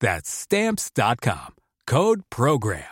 That's 0.00 0.30
stamps.com. 0.30 1.54
Code 1.86 2.22
program. 2.30 2.84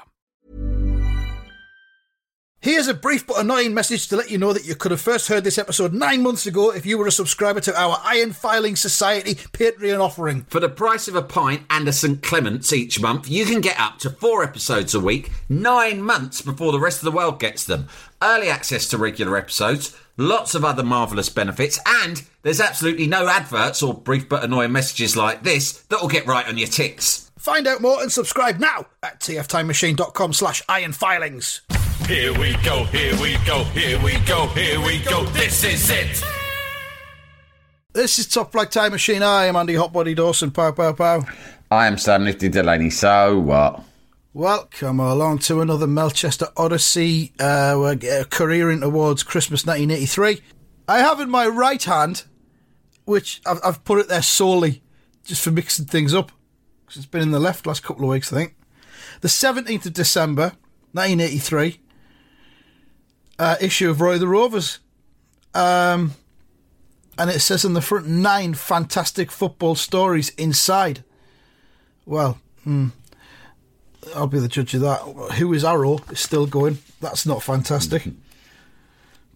Here's 2.65 2.89
a 2.89 2.95
brief 2.95 3.27
but 3.27 3.41
annoying 3.41 3.75
message 3.75 4.09
to 4.09 4.17
let 4.17 4.31
you 4.31 4.39
know 4.39 4.55
that 4.55 4.65
you 4.65 4.75
could 4.75 4.91
have 4.91 5.01
first 5.03 5.29
heard 5.29 5.45
this 5.45 5.59
episode 5.59 5.93
nine 5.93 6.23
months 6.23 6.47
ago 6.47 6.71
if 6.71 6.87
you 6.87 6.97
were 6.97 7.07
a 7.07 7.13
subscriber 7.13 7.61
to 7.61 7.79
our 7.79 8.01
Iron 8.03 8.33
Filing 8.33 8.75
Society 8.75 9.35
Patreon 9.35 10.01
offering. 10.01 10.47
For 10.49 10.61
the 10.61 10.71
price 10.71 11.07
of 11.07 11.15
a 11.15 11.21
pint 11.21 11.65
and 11.69 11.87
a 11.87 11.93
St. 11.93 12.23
Clement's 12.23 12.73
each 12.73 12.99
month, 12.99 13.29
you 13.29 13.45
can 13.45 13.61
get 13.61 13.79
up 13.79 13.99
to 13.99 14.09
four 14.09 14.43
episodes 14.43 14.95
a 14.95 15.01
week, 15.01 15.31
nine 15.47 16.01
months 16.01 16.41
before 16.41 16.73
the 16.73 16.81
rest 16.81 17.01
of 17.01 17.05
the 17.05 17.15
world 17.15 17.39
gets 17.39 17.67
them. 17.67 17.87
Early 18.23 18.49
access 18.49 18.89
to 18.89 18.97
regular 18.97 19.37
episodes, 19.37 19.95
lots 20.17 20.55
of 20.55 20.65
other 20.65 20.83
marvellous 20.83 21.29
benefits, 21.29 21.79
and 21.87 22.23
there's 22.43 22.61
absolutely 22.61 23.07
no 23.07 23.29
adverts 23.29 23.83
or 23.83 23.95
brief 23.95 24.29
but 24.29 24.45
annoying 24.45 24.73
messages 24.73 25.17
like 25.17 25.43
this 25.43 25.83
that'll 25.85 26.09
get 26.09 26.27
right 26.27 26.47
on 26.47 26.59
your 26.59 26.69
ticks. 26.69 27.31
Find 27.39 27.67
out 27.67 27.81
more 27.83 28.01
and 28.01 28.11
subscribe 28.11 28.59
now 28.59 28.87
at 29.03 29.21
tftimemachine.com 29.21 30.33
slash 30.33 30.63
ironfilings. 30.67 31.61
Here 32.07 32.33
we 32.39 32.57
go, 32.65 32.85
here 32.85 33.13
we 33.21 33.37
go, 33.47 33.65
here 33.65 34.03
we 34.03 34.19
go, 34.27 34.47
here 34.49 34.81
we 34.81 35.01
go. 35.01 35.25
This 35.27 35.65
is 35.65 35.91
it. 35.91 36.23
This 37.93 38.19
is 38.19 38.27
Top 38.27 38.53
Flight 38.53 38.73
Time 38.73 38.93
Machine. 38.93 39.23
I 39.23 39.45
am 39.45 39.57
Andy 39.57 39.75
Hotbody 39.75 40.17
Dawson. 40.17 40.51
Pow, 40.51 40.73
pow, 40.73 40.93
pow. 40.93 41.25
I 41.71 41.87
am 41.87 41.97
Stan 41.97 42.25
Lifty 42.25 42.49
Delaney, 42.49 42.91
so 42.91 43.39
what? 43.39 43.83
Welcome 44.37 44.99
along 44.99 45.39
to 45.43 45.61
another 45.61 45.87
Melchester 45.87 46.49
Odyssey. 46.57 47.33
Uh, 47.39 47.77
we're 47.79 47.93
uh, 47.93 48.25
careering 48.25 48.81
towards 48.81 49.23
Christmas 49.23 49.65
1983. 49.65 50.43
I 50.89 50.99
have 50.99 51.21
in 51.21 51.31
my 51.31 51.47
right 51.47 51.81
hand, 51.81 52.25
which 53.05 53.41
I've, 53.47 53.61
I've 53.65 53.85
put 53.85 54.01
it 54.01 54.09
there 54.09 54.23
solely 54.23 54.83
just 55.25 55.41
for 55.41 55.53
mixing 55.53 55.85
things 55.85 56.13
up, 56.13 56.33
because 56.85 56.97
it's 56.97 57.07
been 57.07 57.23
in 57.23 57.31
the 57.31 57.39
left 57.39 57.65
last 57.65 57.85
couple 57.85 58.03
of 58.03 58.11
weeks, 58.11 58.33
I 58.33 58.37
think. 58.37 58.57
The 59.21 59.29
17th 59.29 59.87
of 59.87 59.93
December, 59.93 60.55
1983, 60.91 61.79
uh, 63.39 63.55
issue 63.61 63.89
of 63.89 64.01
Roy 64.01 64.19
the 64.19 64.27
Rovers. 64.27 64.81
Um, 65.55 66.11
and 67.17 67.31
it 67.31 67.39
says 67.39 67.65
on 67.65 67.75
the 67.75 67.81
front 67.81 68.09
nine 68.09 68.55
fantastic 68.55 69.31
football 69.31 69.77
stories 69.77 70.31
inside. 70.31 71.05
Well, 72.05 72.41
hmm, 72.65 72.89
I'll 74.15 74.27
be 74.27 74.39
the 74.39 74.49
judge 74.49 74.75
of 74.75 74.81
that. 74.83 75.01
Who 75.39 75.53
is 75.53 75.65
Arrow 75.65 75.99
is 76.11 76.21
still 76.21 76.47
going. 76.47 76.79
That's 77.01 77.27
not 77.27 77.43
fantastic. 77.43 78.09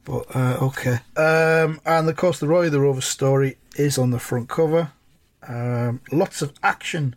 But 0.04 0.34
uh, 0.34 0.58
okay. 0.62 1.00
Um, 1.16 1.80
and 1.84 2.08
of 2.08 2.16
course, 2.16 2.38
the 2.38 2.48
Roy 2.48 2.70
the 2.70 2.80
Rover 2.80 3.00
story 3.00 3.58
is 3.76 3.98
on 3.98 4.10
the 4.10 4.18
front 4.18 4.48
cover. 4.48 4.92
Um, 5.46 6.00
lots 6.10 6.42
of 6.42 6.52
action 6.62 7.14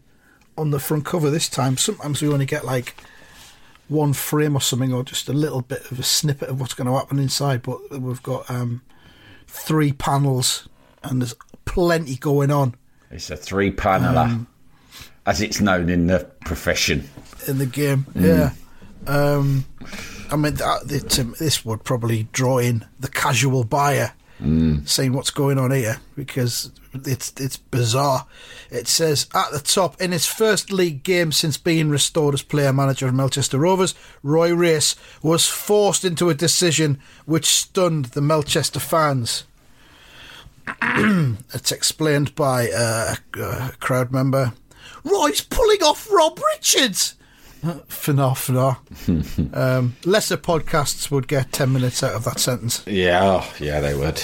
on 0.57 0.71
the 0.71 0.79
front 0.79 1.05
cover 1.05 1.29
this 1.29 1.49
time. 1.49 1.77
Sometimes 1.77 2.21
we 2.21 2.27
only 2.27 2.45
get 2.45 2.65
like 2.65 2.95
one 3.87 4.13
frame 4.13 4.55
or 4.55 4.61
something, 4.61 4.93
or 4.93 5.03
just 5.03 5.29
a 5.29 5.33
little 5.33 5.61
bit 5.61 5.89
of 5.91 5.99
a 5.99 6.03
snippet 6.03 6.49
of 6.49 6.59
what's 6.59 6.73
going 6.73 6.87
to 6.87 6.93
happen 6.93 7.19
inside. 7.19 7.61
But 7.61 7.99
we've 7.99 8.23
got 8.23 8.49
um, 8.49 8.81
three 9.47 9.93
panels, 9.93 10.67
and 11.03 11.21
there's 11.21 11.35
plenty 11.65 12.15
going 12.15 12.51
on 12.51 12.75
It's 13.09 13.29
a 13.29 13.37
three 13.37 13.71
paneler, 13.71 14.25
Um, 14.25 14.47
as 15.25 15.41
it's 15.41 15.61
known 15.61 15.89
in 15.89 16.07
the 16.07 16.29
profession. 16.45 17.09
In 17.47 17.57
the 17.57 17.65
game. 17.65 18.05
Yeah. 18.15 18.51
Um, 19.07 19.65
I 20.31 20.35
mean, 20.35 20.55
that, 20.55 20.91
it, 20.91 21.19
um, 21.19 21.35
this 21.39 21.65
would 21.65 21.83
probably 21.83 22.27
draw 22.31 22.59
in 22.59 22.85
the 22.99 23.09
casual 23.09 23.63
buyer, 23.63 24.13
seeing 24.85 25.13
what's 25.13 25.29
going 25.29 25.57
on 25.59 25.71
here 25.71 25.97
because 26.15 26.71
it's 26.93 27.33
it's 27.37 27.57
bizarre. 27.57 28.25
It 28.69 28.87
says 28.87 29.27
at 29.33 29.51
the 29.51 29.59
top 29.59 30.01
in 30.01 30.11
his 30.11 30.25
first 30.25 30.71
league 30.71 31.03
game 31.03 31.31
since 31.31 31.57
being 31.57 31.89
restored 31.89 32.33
as 32.33 32.41
player 32.41 32.73
manager 32.73 33.07
of 33.07 33.13
Melchester 33.13 33.59
Rovers, 33.59 33.95
Roy 34.23 34.53
Race 34.53 34.95
was 35.21 35.47
forced 35.47 36.05
into 36.05 36.29
a 36.29 36.35
decision 36.35 36.99
which 37.25 37.45
stunned 37.45 38.05
the 38.05 38.21
Melchester 38.21 38.79
fans. 38.79 39.45
it's 40.81 41.71
explained 41.71 42.35
by 42.35 42.69
uh, 42.71 43.15
a 43.35 43.71
crowd 43.79 44.11
member. 44.11 44.53
Roy's 45.03 45.41
pulling 45.41 45.83
off 45.83 46.09
Rob 46.11 46.39
Richards. 46.55 47.15
Fnar. 47.61 48.77
um, 49.55 49.95
lesser 50.05 50.37
podcasts 50.37 51.11
would 51.11 51.27
get 51.27 51.51
10 51.51 51.71
minutes 51.71 52.01
out 52.03 52.13
of 52.15 52.23
that 52.25 52.39
sentence, 52.39 52.83
Yeah, 52.87 53.21
oh, 53.23 53.53
yeah, 53.59 53.79
they 53.79 53.93
would. 53.95 54.21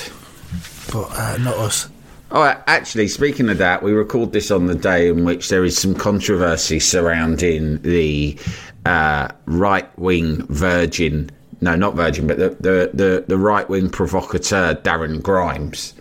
but 0.92 1.08
uh, 1.12 1.38
not 1.38 1.56
us. 1.56 1.90
Oh, 2.30 2.44
actually, 2.68 3.08
speaking 3.08 3.48
of 3.50 3.58
that, 3.60 3.82
we 3.84 3.94
record 3.94 4.34
this 4.34 4.52
on 4.52 4.66
the 4.66 4.76
day 4.76 5.08
in 5.08 5.24
which 5.24 5.48
there 5.50 5.64
is 5.64 5.78
some 5.78 5.96
controversy 5.96 6.80
surrounding 6.80 7.82
the 7.84 8.38
uh, 8.86 9.30
right 9.46 9.98
wing 9.98 10.46
virgin. 10.48 11.30
No, 11.62 11.76
not 11.76 11.96
virgin, 11.96 12.28
but 12.28 12.38
the 12.38 12.50
the, 12.60 12.92
the, 12.94 13.26
the 13.28 13.38
right 13.38 13.68
wing 13.70 13.90
provocateur 13.90 14.76
Darren 14.76 15.22
Grimes, 15.24 15.94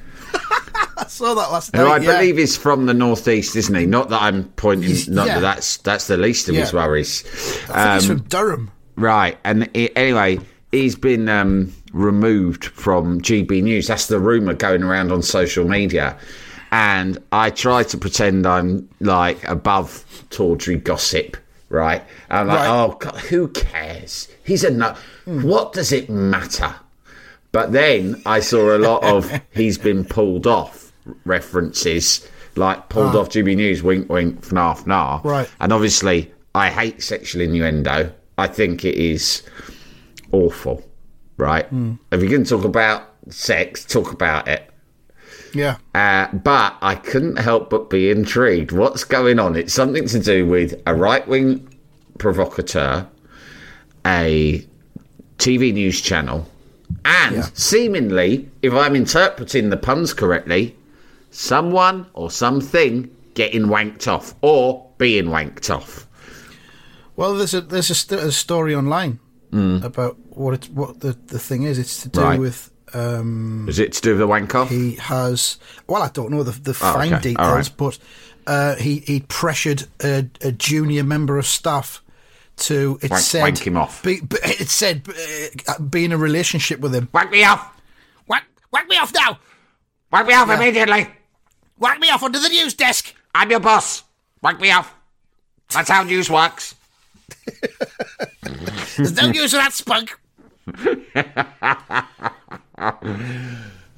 I 0.99 1.07
saw 1.07 1.35
that 1.35 1.51
last 1.53 1.75
who 1.77 1.83
night. 1.85 2.03
I 2.03 2.05
yeah. 2.05 2.19
believe 2.19 2.39
is 2.39 2.57
from 2.57 2.87
the 2.87 2.95
northeast, 2.95 3.55
isn't 3.57 3.75
he? 3.75 3.87
Not 3.87 4.09
that 4.11 4.23
I'm 4.23 4.45
pointing. 4.57 4.89
He's- 4.89 5.09
not 5.09 5.27
yeah. 5.27 5.35
that 5.35 5.41
that's 5.57 5.77
that's 5.79 6.07
the 6.07 6.17
least 6.17 6.49
of 6.49 6.55
his 6.55 6.73
worries. 6.73 7.23
Think 7.23 7.67
he's 7.67 8.11
Um, 8.11 8.19
from 8.19 8.29
Durham. 8.29 8.71
Right, 8.97 9.37
and 9.45 9.65
i 9.75 9.91
anyway, 9.95 10.39
he's 10.73 10.97
been 10.97 11.29
um, 11.29 11.73
removed 11.93 12.65
from 12.67 13.21
GB 13.21 13.63
News. 13.63 13.89
That's 13.89 14.07
the 14.07 14.19
rumor 14.19 14.55
going 14.55 14.83
around 14.83 15.13
on 15.13 15.21
social 15.23 15.69
media, 15.69 16.17
and 16.73 17.19
I 17.31 17.51
try 17.51 17.83
to 17.83 17.99
pretend 17.99 18.47
I'm 18.47 18.89
like 19.01 19.47
above 19.47 20.05
tawdry 20.31 20.77
gossip. 20.77 21.37
Right, 21.69 22.03
I'm 22.31 22.47
like, 22.47 22.61
Right. 22.61 22.69
oh 22.69 22.97
God, 22.99 23.17
who 23.17 23.49
cares? 23.49 24.29
He's 24.45 24.65
a 24.65 24.71
no. 24.71 24.95
What 25.27 25.73
does 25.75 25.93
it 25.93 26.09
matter? 26.09 26.75
But 27.53 27.73
then 27.73 28.23
I 28.25 28.41
saw 28.41 28.77
a 28.77 28.79
lot 28.79 29.03
of 29.05 29.31
he's 29.51 29.77
been 29.77 30.05
pulled 30.05 30.47
off 30.47 30.86
references, 31.25 32.27
like 32.57 32.89
pulled 32.89 33.15
off 33.17 33.29
GB 33.31 33.57
News, 33.57 33.83
wink, 33.83 34.09
wink, 34.11 34.41
fnar, 34.43 34.77
fnar. 34.79 35.23
Right. 35.25 35.49
And 35.61 35.73
obviously, 35.73 36.33
I 36.55 36.71
hate 36.71 37.03
sexual 37.03 37.43
innuendo. 37.43 38.13
I 38.39 38.47
think 38.47 38.85
it 38.85 38.95
is 38.97 39.43
awful, 40.33 40.83
right? 41.37 41.67
If 42.13 42.21
you're 42.21 42.31
going 42.31 42.45
to 42.45 42.51
talk 42.57 42.65
about 42.65 43.03
sex, 43.29 43.85
talk 43.85 44.13
about 44.13 44.49
it. 44.49 44.71
Yeah. 45.55 45.77
Uh, 45.95 46.29
but 46.33 46.77
I 46.83 46.97
couldn't 46.97 47.37
help 47.37 47.71
but 47.71 47.89
be 47.89 48.11
intrigued. 48.11 48.73
What's 48.73 49.05
going 49.05 49.39
on? 49.39 49.57
It's 49.57 49.73
something 49.73 50.07
to 50.09 50.19
do 50.19 50.47
with 50.47 50.81
a 50.87 50.95
right 50.95 51.27
wing 51.27 51.67
provocateur, 52.19 53.07
a 54.05 54.67
TV 55.39 55.73
news 55.73 56.01
channel, 56.01 56.47
and 57.05 57.37
Yeah. 57.37 57.47
seemingly, 57.55 58.49
if 58.63 58.73
I'm 58.73 58.95
interpreting 58.97 59.71
the 59.71 59.77
puns 59.77 60.13
correctly, 60.15 60.77
someone 61.37 62.07
or 62.15 62.31
something 62.31 63.11
getting 63.35 63.67
wanked 63.67 64.09
off 64.09 64.35
or 64.41 64.89
being 64.99 65.27
wanked 65.27 65.69
off. 65.75 66.07
Well, 67.17 67.35
there's 67.35 67.55
a 67.55 67.61
there's 67.61 67.91
a, 67.91 67.95
st- 67.95 68.21
a 68.23 68.33
story 68.33 68.75
online 68.75 69.19
about 69.83 70.19
what 70.29 70.53
it, 70.55 70.65
what 70.71 71.01
the, 71.01 71.13
the 71.29 71.39
thing 71.39 71.63
is. 71.63 71.79
It's 71.79 72.03
to 72.03 72.09
do 72.11 72.21
Right. 72.21 72.39
with 72.41 72.71
um, 72.95 73.67
Is 73.69 73.79
it 73.79 73.93
to 73.95 74.01
do 74.03 74.11
with 74.11 74.19
the 74.21 74.27
wank 74.27 74.55
off? 74.55 74.69
he 74.71 74.95
has 74.97 75.59
well, 75.87 76.03
I 76.03 76.09
don't 76.09 76.31
know 76.31 76.43
the 76.43 76.53
the 76.53 76.71
Oh, 76.73 76.93
fine 76.93 77.13
okay. 77.15 77.23
Details, 77.35 77.69
right. 77.71 77.77
but 77.77 77.99
uh, 78.47 78.75
he 78.77 78.99
he 79.01 79.21
pressured 79.21 79.85
a, 80.03 80.29
a 80.43 80.53
junior 80.53 81.05
member 81.05 81.39
of 81.39 81.47
staff 81.47 82.03
to 82.57 82.99
it 83.03 83.11
Wank- 83.11 83.23
said 83.23 83.43
wank 83.43 83.67
him 83.67 83.77
off. 83.77 84.03
Be, 84.03 84.21
be- 84.21 84.37
it 84.43 84.69
said 84.71 85.07
uh, 85.69 85.79
be 85.81 86.05
in 86.05 86.13
a 86.13 86.19
relationship 86.19 86.81
with 86.81 86.95
him. 86.95 87.09
Whack 87.13 87.31
me 87.31 87.45
off! 87.45 87.81
Whack, 88.27 88.45
whack 88.73 88.89
me 88.89 88.97
off 88.99 89.13
now! 89.15 89.39
Whack 90.13 90.27
me 90.27 90.35
off 90.35 90.51
immediately! 90.51 91.09
Whack 91.79 91.99
me 92.01 92.09
off 92.11 92.23
under 92.23 92.39
the 92.39 92.49
news 92.49 92.75
desk! 92.75 93.15
I'm 93.35 93.51
your 93.51 93.61
boss. 93.61 94.03
Whack 94.43 94.61
me 94.61 94.71
off. 94.71 94.95
That's 95.73 95.89
how 95.91 96.03
news 96.05 96.31
works. 96.31 96.75
There's 98.97 99.15
no 99.17 99.27
use 99.29 99.53
of 99.53 99.61
that 99.61 99.73
spunk. 99.73 100.19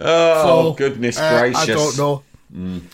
Oh, 0.01 0.71
So, 0.71 0.73
goodness 0.75 1.19
uh, 1.19 1.39
gracious. 1.41 1.61
I 1.63 1.67
don't 1.67 1.99
know. 1.99 2.23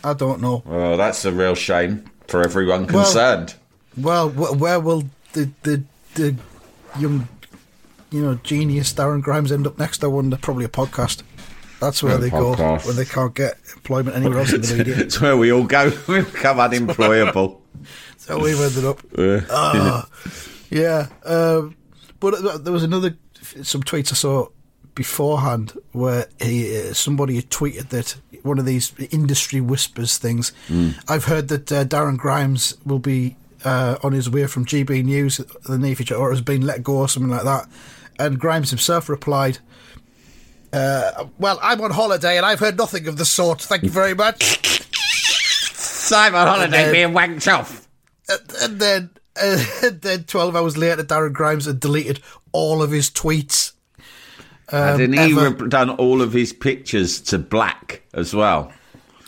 I 0.03 0.13
don't 0.15 0.41
know. 0.41 0.63
Oh, 0.67 0.97
that's 0.97 1.25
a 1.25 1.33
real 1.33 1.55
shame 1.55 2.05
for 2.29 2.43
everyone 2.43 2.87
concerned. 2.87 3.55
Well, 3.97 4.29
wh- 4.31 4.59
where 4.61 4.81
will 4.81 5.05
the 5.35 5.51
the 5.63 5.83
the 6.15 6.37
young, 6.99 7.29
you 8.11 8.23
know, 8.25 8.35
genius 8.43 8.93
Darren 8.93 9.23
Grimes 9.23 9.53
end 9.53 9.67
up 9.67 9.79
next? 9.79 10.03
I 10.03 10.09
wonder. 10.09 10.37
Probably 10.37 10.65
a 10.65 10.69
podcast. 10.69 11.23
That's 11.85 12.03
where 12.03 12.17
they 12.17 12.31
go 12.31 12.55
when 12.79 12.97
they 12.97 13.05
can't 13.05 13.35
get 13.35 13.59
employment 13.75 14.17
anywhere 14.17 14.39
else 14.39 14.53
in 14.55 14.63
the 14.63 14.75
media. 14.77 14.97
it's 14.99 15.21
where 15.21 15.37
we 15.37 15.53
all 15.53 15.65
go. 15.65 15.93
We 16.09 16.23
become 16.23 16.61
unemployable. 16.61 17.61
so 18.17 18.39
we've 18.39 18.59
ended 18.59 18.85
up. 18.87 19.01
Ah, 19.51 20.09
yeah. 20.71 21.09
Um, 21.25 21.77
but 22.21 22.35
uh, 22.35 22.59
there 22.59 22.73
was 22.73 22.85
another 22.85 23.17
some 23.63 23.83
tweets 23.83 24.13
I 24.13 24.15
saw 24.15 24.49
beforehand 24.95 25.77
where 25.93 26.27
he 26.41 26.79
uh, 26.79 26.95
somebody 26.95 27.37
had 27.37 27.51
tweeted 27.51 27.91
that 27.91 28.17
one 28.43 28.59
of 28.59 28.65
these 28.65 28.93
industry 29.11 29.61
whispers 29.61 30.17
things. 30.17 30.53
I've 31.07 31.25
heard 31.25 31.49
that 31.49 31.71
uh, 31.71 31.85
Darren 31.85 32.17
Grimes 32.17 32.77
will 32.87 32.99
be 32.99 33.37
uh, 33.65 33.99
on 34.03 34.13
his 34.13 34.31
way 34.31 34.47
from 34.47 34.65
GB 34.65 35.05
News 35.05 35.39
in 35.39 35.47
the 35.65 35.79
near 35.79 35.95
future, 35.95 36.15
or 36.15 36.31
has 36.31 36.41
been 36.41 36.63
let 36.63 36.83
go, 36.83 36.97
or 36.99 37.09
something 37.09 37.31
like 37.31 37.45
that. 37.45 37.69
And 38.19 38.39
Grimes 38.41 38.71
himself 38.71 39.11
replied. 39.11 39.59
Uh, 40.75 41.27
well, 41.39 41.59
I'm 41.63 41.81
on 41.81 41.91
holiday 41.93 42.37
and 42.37 42.45
I've 42.45 42.59
heard 42.59 42.77
nothing 42.77 43.07
of 43.07 43.17
the 43.17 43.25
sort. 43.25 43.63
Thank 43.63 43.85
you 43.85 43.91
very 43.91 44.15
much. 44.15 44.83
I'm 46.13 46.35
on 46.35 46.47
holiday 46.47 46.71
then- 46.71 46.93
being 46.93 47.09
wanked 47.15 47.53
off. 47.53 47.87
and 48.63 48.81
then 48.81 49.11
uh, 49.41 49.65
and 49.85 50.01
then 50.01 50.25
12 50.25 50.57
hours 50.57 50.77
later 50.77 51.03
Darren 51.03 51.33
Grimes 51.33 51.67
had 51.67 51.81
deleted 51.81 52.21
all 52.53 52.83
of 52.83 52.91
his 52.91 53.11
tweets 53.11 53.73
Hadn't 54.69 55.13
he 55.13 55.19
ever- 55.19 55.51
done 55.69 55.91
all 55.91 56.23
of 56.23 56.33
his 56.33 56.53
pictures 56.53 57.21
to 57.23 57.39
black 57.39 58.03
as 58.15 58.35
well? 58.35 58.73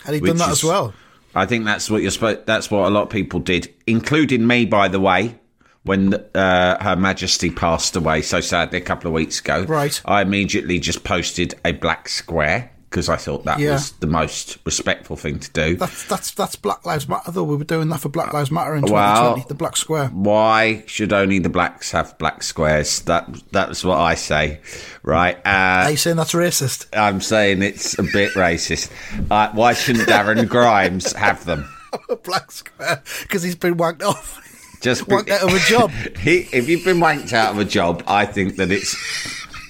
had 0.05 0.15
he 0.15 0.21
done 0.21 0.37
that 0.39 0.49
is- 0.49 0.59
as 0.59 0.65
well 0.65 0.95
I 1.35 1.45
think 1.45 1.67
that's 1.67 1.91
what 1.91 2.01
you're 2.01 2.11
supposed. 2.11 2.47
That's 2.47 2.71
what 2.71 2.87
a 2.87 2.91
lot 2.91 3.03
of 3.03 3.11
people 3.11 3.41
did, 3.41 3.71
including 3.87 4.47
me, 4.47 4.65
by 4.65 4.89
the 4.89 4.99
way. 4.99 5.39
When 5.87 6.15
uh, 6.35 6.83
Her 6.83 6.97
Majesty 6.97 7.51
passed 7.51 7.97
away 7.97 8.23
so 8.23 8.41
sadly 8.41 8.79
a 8.79 8.83
couple 8.83 9.09
of 9.09 9.15
weeks 9.15 9.41
ago, 9.41 9.63
Right. 9.65 10.01
I 10.05 10.21
immediately 10.23 10.79
just 10.81 11.05
posted 11.05 11.55
a 11.65 11.73
black 11.73 12.09
square 12.09 12.71
because 12.91 13.09
I 13.09 13.17
thought 13.17 13.45
that 13.45 13.59
Yeah. 13.59 13.73
was 13.73 13.91
the 13.93 14.07
most 14.07 14.59
respectful 14.65 15.17
thing 15.17 15.39
to 15.41 15.51
do. 15.51 15.77
that's 15.77 16.05
that's 16.07 16.31
that's 16.31 16.57
Black 16.57 16.87
Lives 16.87 17.09
Matter 17.09 17.31
though 17.33 17.43
we 17.45 17.57
were 17.57 17.65
doing 17.65 17.89
that 17.91 18.01
for 18.01 18.09
Black 18.09 18.33
Lives 18.33 18.51
Matter 18.51 18.75
in 18.77 18.83
Well- 18.83 19.35
2020 19.35 19.49
the 19.49 19.55
black 19.55 19.77
square 19.77 20.07
Why 20.09 20.83
should 20.87 21.13
only 21.13 21.39
the 21.41 21.49
blacks 21.49 21.91
have 21.91 22.17
black 22.19 22.43
squares? 22.43 23.01
That 23.01 23.29
that's 23.53 23.85
what 23.85 23.99
I 23.99 24.15
say, 24.15 24.61
right? 25.03 25.37
are 25.45 25.87
Uh, 25.87 25.89
you 25.91 25.97
saying 25.97 26.17
that's 26.17 26.33
racist 26.33 26.87
I'm 26.97 27.21
saying 27.21 27.63
it's 27.63 27.99
a 27.99 28.03
bit 28.05 28.33
racist. 28.35 28.91
Uh, 29.31 29.51
why 29.53 29.75
shouldn't 29.75 30.09
Darren 30.09 30.49
Grimes 30.49 31.13
have 31.13 31.45
them? 31.45 31.69
black 32.25 32.51
square 32.51 33.03
because 33.23 33.43
he's 33.43 33.57
been 33.57 33.75
wanked 33.77 34.03
off 34.03 34.41
Just 34.81 35.07
wanked 35.07 35.31
out 35.31 35.43
of 35.43 35.55
a 35.55 35.59
job 35.61 35.91
He, 36.19 36.49
if 36.53 36.69
you've 36.69 36.85
been 36.85 36.99
wanked 36.99 37.33
out 37.33 37.53
of 37.53 37.59
a 37.59 37.65
job, 37.65 38.03
I 38.07 38.27
think 38.27 38.57
that 38.57 38.71
it's 38.71 38.97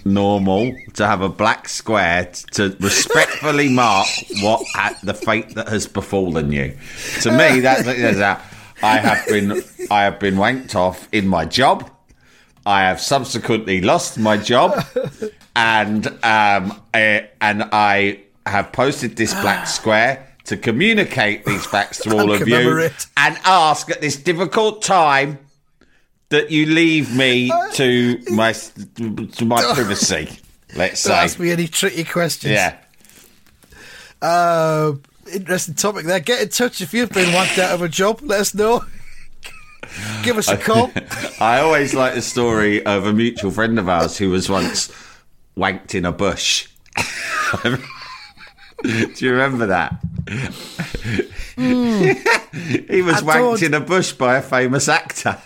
normal 0.05 0.75
to 0.95 1.07
have 1.07 1.21
a 1.21 1.29
black 1.29 1.69
square 1.69 2.31
to 2.53 2.77
respectfully 2.81 3.69
mark 3.73 4.07
what 4.41 4.65
ha- 4.75 4.99
the 5.03 5.15
fate 5.15 5.55
that 5.55 5.69
has 5.69 5.87
befallen 5.87 6.53
you. 6.53 6.77
To 7.23 7.31
me, 7.31 7.61
that's, 7.61 7.85
that's 7.85 8.19
how 8.19 8.41
I 8.83 8.99
have 8.99 9.27
been. 9.27 9.63
I 9.91 10.03
have 10.03 10.19
been 10.19 10.37
wanked 10.37 10.75
off 10.75 11.09
in 11.13 11.27
my 11.27 11.45
job. 11.45 11.91
I 12.65 12.83
have 12.83 13.01
subsequently 13.01 13.81
lost 13.81 14.19
my 14.19 14.37
job, 14.37 14.85
and 15.57 16.07
um, 16.25 16.81
eh, 16.93 17.27
and 17.41 17.65
I 17.73 18.21
have 18.45 18.73
posted 18.73 19.17
this 19.17 19.33
black 19.35 19.67
square 19.79 20.26
to 20.47 20.57
communicate 20.57 21.45
these 21.45 21.67
facts 21.75 21.99
to 22.03 22.17
all 22.17 22.33
of 22.33 22.47
you 22.47 22.91
and 23.17 23.39
ask 23.45 23.91
at 23.91 24.01
this 24.01 24.17
difficult 24.17 24.83
time 24.83 25.39
that 26.29 26.51
you 26.51 26.67
leave 26.67 27.15
me 27.15 27.51
to 27.73 28.19
my 28.31 28.53
to 28.53 29.45
my 29.45 29.63
privacy. 29.75 30.39
Let's 30.75 31.05
don't 31.05 31.17
ask 31.17 31.39
me 31.39 31.51
any 31.51 31.69
tricky 31.69 32.05
questions 32.05 32.53
yeah. 32.53 32.77
uh, 34.21 34.93
interesting 35.33 35.75
topic 35.75 36.05
there 36.05 36.21
get 36.21 36.43
in 36.43 36.49
touch 36.49 36.81
if 36.81 36.93
you've 36.93 37.11
been 37.11 37.31
wanked 37.31 37.59
out 37.59 37.73
of 37.73 37.83
a 37.83 37.89
job 37.89 38.21
let 38.23 38.41
us 38.41 38.53
know 38.53 38.85
give 40.23 40.37
us 40.37 40.49
a 40.49 40.57
call 40.57 40.91
I 41.41 41.61
always 41.61 41.95
like 41.95 42.15
the 42.15 42.21
story 42.21 42.85
of 42.85 43.07
a 43.07 43.13
mutual 43.13 43.53
friend 43.53 43.79
of 43.79 43.89
ours 43.89 44.19
who 44.19 44.29
was 44.29 44.51
once 44.51 44.93
wanked 45.57 45.95
in 45.95 46.05
a 46.05 46.13
bush. 46.13 46.69
Do 48.83 49.15
you 49.19 49.33
remember 49.33 49.67
that? 49.67 49.93
Hmm. 51.57 52.03
he 52.93 53.03
was. 53.03 53.17
I 53.17 53.23
wanked 53.23 53.61
don't. 53.61 53.63
in 53.63 53.75
a 53.75 53.81
bush 53.81 54.13
by 54.13 54.37
a 54.37 54.43
famous 54.43 54.89
actor. 54.89 55.39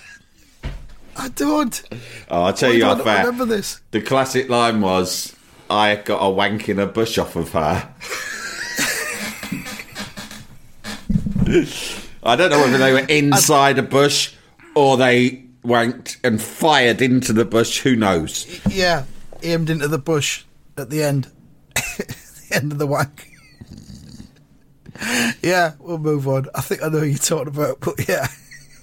I 1.17 1.29
don't 1.29 1.83
Oh, 2.31 2.45
I'll 2.45 2.53
tell 2.55 2.71
I 2.71 2.75
you 2.75 2.81
don't 2.81 3.03
fair. 3.05 3.19
remember 3.25 3.45
this 3.45 3.81
The 3.91 4.01
classic 4.01 4.49
line 4.49 4.81
was, 4.81 5.37
"I 5.69 5.97
got 5.97 6.19
a 6.25 6.31
wank 6.31 6.69
in 6.69 6.79
a 6.79 6.87
bush 6.87 7.19
off 7.19 7.37
of 7.37 7.51
her." 7.53 7.89
I 12.23 12.37
don't 12.37 12.51
know 12.51 12.61
whether 12.61 12.79
they 12.79 12.93
were 12.93 13.07
inside 13.09 13.79
a 13.79 13.83
bush 13.83 14.35
or 14.75 14.97
they 14.97 15.45
wanked 15.65 16.19
and 16.23 16.41
fired 16.41 17.03
into 17.03 17.33
the 17.33 17.45
bush. 17.45 17.81
Who 17.81 17.97
knows? 17.97 18.61
Yeah, 18.69 19.05
aimed 19.43 19.69
into 19.71 19.89
the 19.89 19.99
bush 19.99 20.45
at 20.77 20.91
the 20.91 21.03
end. 21.03 21.31
end 22.53 22.73
of 22.73 22.79
the 22.79 22.87
wank. 22.87 23.29
yeah, 25.43 25.73
we'll 25.79 25.99
move 25.99 26.29
on. 26.29 26.47
I 26.55 26.61
think 26.61 26.83
I 26.83 26.89
know 26.89 26.99
who 26.99 27.07
you're 27.07 27.19
talking 27.19 27.49
about, 27.49 27.81
but 27.81 28.09
yeah. 28.09 28.29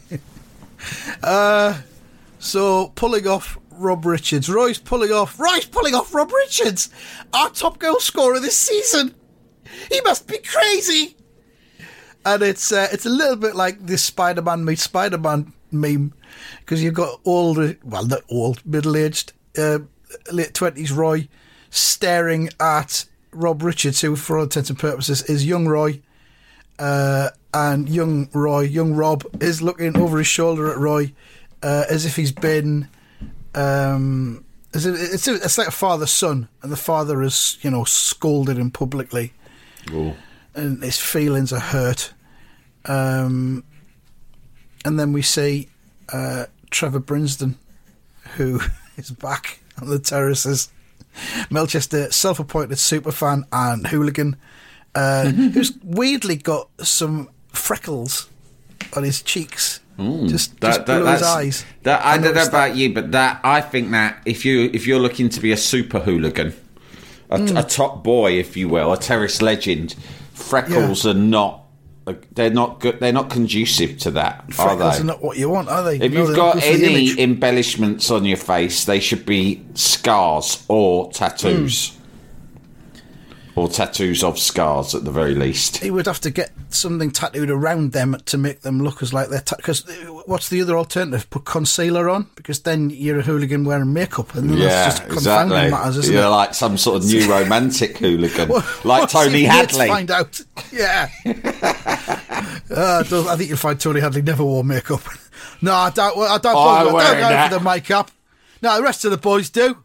uh, 1.24 1.82
so 2.40 2.88
pulling 2.96 3.28
off 3.28 3.58
Rob 3.72 4.06
Richards. 4.06 4.50
Roy's 4.50 4.80
pulling 4.80 5.12
off. 5.12 5.40
Roy's 5.40 5.66
pulling 5.66 5.96
off 5.96 6.14
Rob 6.14 6.32
Richards, 6.32 6.90
our 7.34 7.50
top 7.50 7.80
goal 7.80 8.00
scorer 8.00 8.40
this 8.40 8.58
season. 8.58 9.14
He 9.92 10.02
must 10.02 10.28
be 10.28 10.38
crazy. 10.40 11.16
And 12.26 12.44
it's 12.44 12.72
uh, 12.72 12.88
it's 12.92 13.06
a 13.06 13.10
little 13.10 13.36
bit 13.36 13.56
like 13.56 13.86
this 13.86 14.04
Spider-Man 14.04 14.66
meets 14.66 14.84
Spider-Man 14.84 15.54
meme 15.72 16.14
because 16.60 16.84
you've 16.84 16.94
got 16.94 17.20
all 17.24 17.54
the 17.54 17.78
well, 17.84 18.06
not 18.06 18.24
old, 18.30 18.66
middle-aged, 18.66 19.34
uh, 19.58 19.80
late 20.32 20.54
twenties 20.54 20.92
Roy 20.92 21.30
staring 21.70 22.50
at 22.60 23.06
Rob 23.32 23.64
Richards, 23.64 24.02
who, 24.02 24.16
for 24.16 24.38
all 24.38 24.44
intents 24.44 24.70
and 24.70 24.80
purposes, 24.80 25.24
is 25.24 25.46
young 25.46 25.68
Roy, 25.68 26.02
uh, 26.80 27.30
and 27.54 27.90
young 27.90 28.30
Roy, 28.34 28.62
young 28.62 28.94
Rob, 28.94 29.26
is 29.42 29.62
looking 29.62 29.98
over 29.98 30.18
his 30.18 30.28
shoulder 30.28 30.72
at 30.72 30.78
Roy 30.78 31.14
uh, 31.64 31.86
as 31.90 32.06
if 32.06 32.16
he's 32.16 32.32
been. 32.32 32.88
Um, 33.56 34.44
as 34.74 34.86
if, 34.86 34.96
it's, 34.96 35.28
it's 35.28 35.58
like 35.58 35.68
a 35.68 35.72
father 35.72 36.06
son, 36.06 36.48
and 36.62 36.72
the 36.72 36.78
father 36.78 37.22
has, 37.22 37.58
you 37.62 37.72
know, 37.72 37.84
scolded 37.84 38.58
him 38.58 38.70
publicly 38.70 39.34
and 40.54 40.84
his 40.84 41.00
feelings 41.00 41.54
are 41.54 41.60
hurt. 41.60 42.14
Um, 42.86 43.64
and 44.86 45.00
then 45.00 45.14
we 45.14 45.22
see 45.22 45.70
uh, 46.12 46.46
Trevor 46.70 47.00
Brinsden, 47.00 47.56
who 48.36 48.60
is 48.98 49.12
back 49.12 49.60
on 49.82 49.88
the 49.88 50.00
terraces. 50.00 50.72
Melchester, 51.50 52.12
self-appointed 52.12 52.78
superfan 52.78 53.44
and 53.52 53.88
hooligan, 53.88 54.36
uh, 54.96 55.26
who's 55.54 55.74
weirdly 55.84 56.36
got 56.36 56.70
some 56.80 57.30
freckles 57.54 58.30
on 58.96 59.04
his 59.04 59.22
cheeks, 59.22 59.80
just, 59.98 60.60
just 60.62 60.86
below 60.86 61.12
his 61.12 61.24
eyes. 61.24 61.66
That 61.84 62.06
I, 62.06 62.18
don't 62.18 62.36
know 62.36 62.46
about 62.46 62.76
you, 62.76 62.94
but 62.94 63.12
that 63.14 63.40
I 63.44 63.62
think 63.62 63.92
that 63.92 64.22
if 64.26 64.46
you 64.46 64.70
if 64.74 64.86
you're 64.86 65.00
looking 65.00 65.30
to 65.30 65.40
be 65.42 65.52
a 65.52 65.58
super 65.58 66.00
hooligan, 66.00 66.54
a, 67.30 67.38
Hmm. 67.40 67.58
a 67.58 67.64
top 67.64 68.04
boy, 68.04 68.34
if 68.34 68.56
you 68.56 68.70
will, 68.70 68.94
a 68.94 68.98
terrace 68.98 69.42
legend, 69.42 69.96
freckles 70.34 71.06
are 71.06 71.14
not. 71.14 71.64
They're 72.34 72.50
not 72.50 72.80
good. 72.80 73.00
They're 73.00 73.12
not 73.14 73.30
conducive 73.30 73.98
to 74.00 74.12
that, 74.12 74.46
are 74.60 74.76
they? 74.76 74.84
are 74.86 75.04
not 75.04 75.22
what 75.22 75.38
you 75.38 75.50
want, 75.50 75.70
are 75.70 75.84
they? 75.84 75.98
If 75.98 76.14
No, 76.14 76.26
you've 76.26 76.36
got 76.36 76.56
good 76.56 76.64
for 76.64 76.78
the 76.78 76.86
any 76.86 77.20
embellishments 77.22 78.10
on 78.12 78.26
your 78.26 78.38
face, 78.38 78.86
they 78.86 79.00
should 79.00 79.26
be 79.26 79.66
scars 79.74 80.64
or 80.68 81.12
tattoos. 81.12 81.90
Hmm. 81.90 81.97
Or 83.58 83.68
tattoos 83.68 84.24
of 84.24 84.38
scars 84.38 84.94
at 84.94 85.04
the 85.04 85.10
very 85.12 85.34
least. 85.34 85.78
He 85.78 85.90
would 85.90 86.06
have 86.06 86.22
to 86.22 86.30
get 86.30 86.52
something 86.70 87.10
tattooed 87.12 87.50
around 87.50 87.92
them 87.92 88.16
to 88.26 88.38
make 88.38 88.62
them 88.62 88.80
look 88.84 89.02
as 89.02 89.14
like 89.14 89.30
they're. 89.30 89.42
Because 89.58 89.84
what's 90.28 90.50
the 90.50 90.62
other 90.62 90.78
alternative? 90.78 91.28
Put 91.30 91.46
concealer 91.46 92.08
on 92.10 92.28
because 92.36 92.60
then 92.62 92.90
you're 92.92 93.20
a 93.20 93.24
hooligan 93.24 93.64
wearing 93.64 93.94
makeup, 93.94 94.36
and 94.36 94.50
then 94.50 94.58
Yeah, 94.60 94.68
that's 94.68 95.00
just 95.00 95.10
confounding 95.10 95.58
exactly. 95.58 95.72
matters, 95.72 95.98
isn't 95.98 96.14
You're 96.14 96.24
it? 96.26 96.30
like 96.30 96.54
some 96.54 96.78
sort 96.78 96.98
of 97.04 97.10
new 97.10 97.30
romantic 97.32 97.98
hooligan, 97.98 98.50
Well, 98.50 98.66
like 98.84 99.10
Tony 99.10 99.44
Hadley. 99.44 99.88
Find 99.88 100.12
out, 100.12 100.40
yeah. 100.72 101.10
uh, 102.70 103.04
I 103.30 103.36
think 103.36 103.50
you'll 103.50 103.58
find 103.58 103.80
Tony 103.80 104.00
Hadley 104.02 104.22
never 104.22 104.44
wore 104.44 104.64
makeup. 104.64 105.02
no, 105.62 105.74
I 105.74 105.90
don't. 105.90 106.18
I 106.18 106.38
don't. 106.38 106.56
I 106.56 106.60
I 106.60 106.84
don't 106.84 106.92
go 106.94 106.98
that. 107.00 107.52
for 107.52 107.58
the 107.60 107.64
makeup. 107.64 108.12
No, 108.62 108.78
the 108.78 108.84
rest 108.84 109.06
of 109.06 109.12
the 109.12 109.18
boys 109.18 109.50
do. 109.50 109.78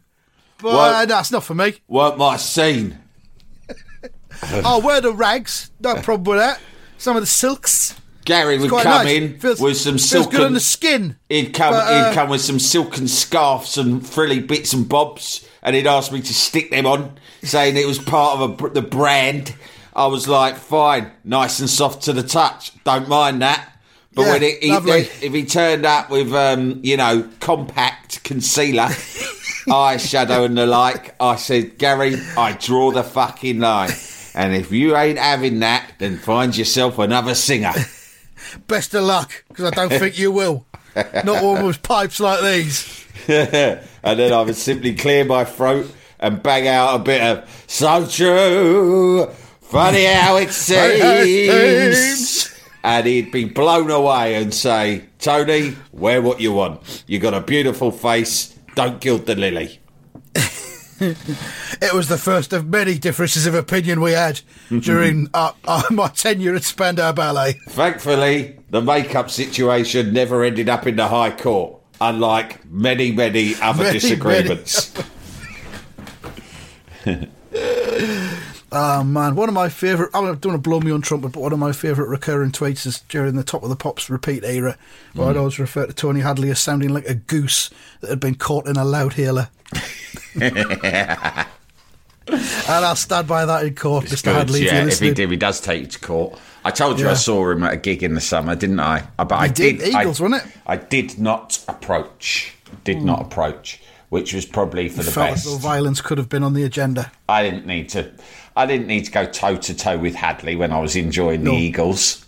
But 0.59 0.73
Well- 0.75 0.95
uh, 0.95 1.05
no, 1.07 1.23
not 1.33 1.45
for 1.45 1.55
me. 1.55 1.75
Weren't 1.89 2.19
my 2.19 2.37
scene. 2.37 2.99
I'll 4.43 4.83
wear 4.83 5.01
the 5.01 5.13
rags. 5.13 5.71
No 5.81 5.95
problem 5.97 6.37
with 6.37 6.39
that. 6.39 6.61
Some 6.99 7.17
of 7.17 7.23
the 7.23 7.27
silks. 7.27 7.97
Gary 8.25 8.57
would 8.59 8.71
come 8.71 8.85
nice. 8.85 9.09
in 9.09 9.39
Feels- 9.41 9.61
with 9.61 9.77
some 9.77 9.99
feels 9.99 10.11
good 10.11 10.21
on 10.27 10.31
silken. 10.33 10.53
the 10.55 10.61
skin. 10.61 11.17
He'd 11.29 11.53
come. 11.55 11.73
But, 11.75 11.87
uh, 11.93 12.09
he'd 12.09 12.15
come 12.15 12.29
with 12.31 12.41
some 12.41 12.59
silken 12.61 13.09
scarves 13.09 13.77
and 13.77 14.07
frilly 14.07 14.39
bits 14.39 14.73
and 14.73 14.89
bobs, 14.89 15.45
and 15.63 15.75
he'd 15.75 15.87
ask 15.89 16.13
me 16.13 16.21
to 16.21 16.33
stick 16.35 16.71
them 16.71 16.87
on, 16.87 17.19
saying 17.43 17.77
it 17.77 17.87
was 17.87 17.99
part 17.99 18.39
of 18.39 18.61
a, 18.63 18.69
the 18.69 18.83
brand. 18.83 19.55
I 19.95 20.07
was 20.07 20.29
like, 20.29 20.57
fine, 20.57 21.11
nice 21.25 21.59
and 21.59 21.69
soft 21.69 22.03
to 22.05 22.13
the 22.13 22.23
touch. 22.23 22.73
Don't 22.85 23.09
mind 23.09 23.43
that. 23.43 23.69
But 24.15 24.23
Yeah, 24.23 24.33
when 24.33 24.43
it, 24.43 24.63
he, 24.63 25.27
if 25.27 25.33
he 25.33 25.45
turned 25.45 25.85
up 25.85 26.09
with, 26.09 26.33
um, 26.33 26.81
you 26.85 26.97
know, 26.97 27.29
compact 27.41 28.23
concealer, 28.25 28.85
eyeshadow 29.69 30.45
and 30.45 30.57
the 30.57 30.67
like, 30.67 31.15
I 31.21 31.37
said, 31.37 31.79
Gary, 31.79 32.17
I 32.37 32.53
draw 32.53 32.91
the 32.93 33.03
fucking 33.03 33.59
line. 33.59 33.91
And 34.35 34.55
if 34.55 34.73
you 34.73 34.97
ain't 34.97 35.19
having 35.19 35.61
that, 35.61 35.93
then 35.99 36.17
find 36.17 36.57
yourself 36.57 36.99
another 36.99 37.35
singer. 37.35 37.73
Best 38.67 38.95
of 38.95 39.05
luck, 39.05 39.45
because 39.49 39.67
I 39.67 39.71
don't 39.71 39.91
think 39.91 40.19
you 40.19 40.33
will. 40.33 40.67
Not 41.25 41.43
one 41.43 41.65
with 41.67 41.83
pipes 41.83 42.21
like 42.21 42.43
these. 42.43 43.07
and 43.29 44.19
then 44.19 44.33
I 44.33 44.43
would 44.43 44.57
simply 44.57 44.95
clear 44.95 45.25
my 45.25 45.45
throat 45.45 45.91
and 46.19 46.43
bang 46.43 46.69
out 46.69 47.01
a 47.01 47.03
bit 47.03 47.21
of 47.21 47.65
so 47.67 48.07
true, 48.07 49.27
funny 49.61 50.05
how 50.05 50.37
it 50.37 50.51
seems. 50.53 52.49
And 52.85 53.07
he'd 53.07 53.31
be 53.31 53.45
blown 53.45 53.91
away 53.91 54.35
and 54.35 54.53
say, 54.53 55.05
Tony, 55.19 55.77
wear 55.93 56.21
what 56.21 56.41
you 56.41 56.53
want. 56.53 57.05
You 57.07 57.19
got 57.19 57.35
a 57.35 57.41
beautiful 57.41 57.91
face. 57.91 58.59
Don't 58.75 59.01
gild 59.01 59.27
the 59.27 59.37
lily. 59.37 59.79
It 61.83 61.93
was 61.95 62.07
the 62.09 62.19
first 62.19 62.53
of 62.53 62.69
many 62.69 62.97
differences 62.97 63.45
of 63.47 63.55
opinion 63.55 64.01
we 64.01 64.13
had 64.13 64.41
during 64.81 65.29
uh, 65.35 65.53
uh, 65.65 65.83
my 65.91 66.09
tenure 66.09 66.55
at 66.55 66.63
Spandau 66.63 67.13
Ballet. 67.13 67.55
Thankfully, 67.71 68.59
the 68.71 68.81
makeup 68.81 69.29
situation 69.31 70.13
never 70.13 70.45
ended 70.45 70.69
up 70.69 70.87
in 70.87 70.95
the 70.97 71.09
High 71.09 71.31
Court, 71.33 71.81
unlike 72.01 72.65
many, 72.71 73.11
many 73.11 73.55
other 73.61 73.83
Many, 73.83 73.99
disagreements. 73.99 74.93
Oh 78.71 79.03
man, 79.05 79.35
one 79.35 79.49
of 79.49 79.55
my 79.55 79.69
favourite. 79.69 80.11
I 80.15 80.21
don't 80.21 80.27
want 80.27 80.41
to 80.43 80.59
blow 80.59 80.79
me 80.79 80.93
on 80.93 81.03
trumpet, 81.03 81.33
but 81.33 81.41
one 81.41 81.53
of 81.53 81.59
my 81.59 81.73
favourite 81.73 82.09
recurring 82.09 82.53
tweets 82.53 82.87
is 82.87 83.01
during 83.09 83.35
the 83.35 83.43
top 83.43 83.65
of 83.65 83.71
the 83.71 83.77
pops 83.77 84.09
repeat 84.09 84.45
era, 84.45 84.79
where 85.15 85.29
I'd 85.31 85.37
always 85.37 85.59
refer 85.59 85.87
to 85.87 85.93
Tony 85.93 86.21
Hadley 86.21 86.51
as 86.51 86.61
sounding 86.61 86.91
like 86.91 87.09
a 87.09 87.15
goose 87.15 87.71
that 88.01 88.11
had 88.11 88.21
been 88.21 88.37
caught 88.37 88.69
in 88.69 88.77
a 88.77 88.85
loudhailer. 88.85 89.49
And 90.35 91.47
I'll 92.69 92.97
stand 92.97 93.27
by 93.27 93.45
that 93.47 93.65
in 93.67 93.75
court, 93.75 94.07
Mr. 94.07 94.25
Good, 94.25 94.35
Hadley. 94.35 94.61
if 94.65 94.73
yeah, 94.73 94.87
if 94.87 95.01
he 95.01 95.13
did, 95.13 95.31
he 95.31 95.37
does 95.37 95.61
take 95.61 95.81
you 95.83 95.87
to 95.89 96.01
court. 96.01 96.39
I 96.65 96.71
told 96.71 97.01
you 97.01 97.09
I 97.09 97.15
saw 97.15 97.51
him 97.51 97.65
at 97.65 97.73
a 97.73 97.77
gig 97.77 98.03
in 98.03 98.15
the 98.15 98.21
summer, 98.21 98.55
didn't 98.55 98.81
I? 98.81 99.05
But 99.17 99.33
I 99.33 99.47
You 99.47 99.53
did, 99.53 99.79
did. 99.79 99.95
I- 99.95 100.03
Eagles, 100.03 100.21
wasn't 100.21 100.45
it? 100.45 100.53
I 100.67 100.77
did 100.77 101.19
not 101.19 101.63
approach. 101.69 102.55
Did 102.85 103.03
not 103.03 103.19
hmm. 103.19 103.27
approach, 103.27 103.83
which 104.09 104.33
was 104.33 104.47
probably 104.47 104.89
for 104.89 105.03
the 105.03 105.11
Felt 105.11 105.31
best. 105.31 105.45
though 105.45 105.57
violence 105.57 106.01
could 106.01 106.19
have 106.19 106.29
been 106.29 106.43
on 106.43 106.55
the 106.55 106.63
agenda. 106.65 107.13
I 107.29 107.43
didn't 107.43 107.67
need 107.67 107.89
to. 107.91 108.11
I 108.57 108.67
didn't 108.67 108.87
need 108.87 109.05
to 109.07 109.11
go 109.11 109.27
toe 109.27 109.57
to 109.57 109.75
toe 109.75 109.99
with 109.99 110.15
Hadley 110.15 110.57
when 110.57 110.73
I 110.73 110.79
was 110.79 110.97
enjoying 110.97 111.43
No. 111.43 111.51
the 111.51 111.57
Eagles. 111.57 112.25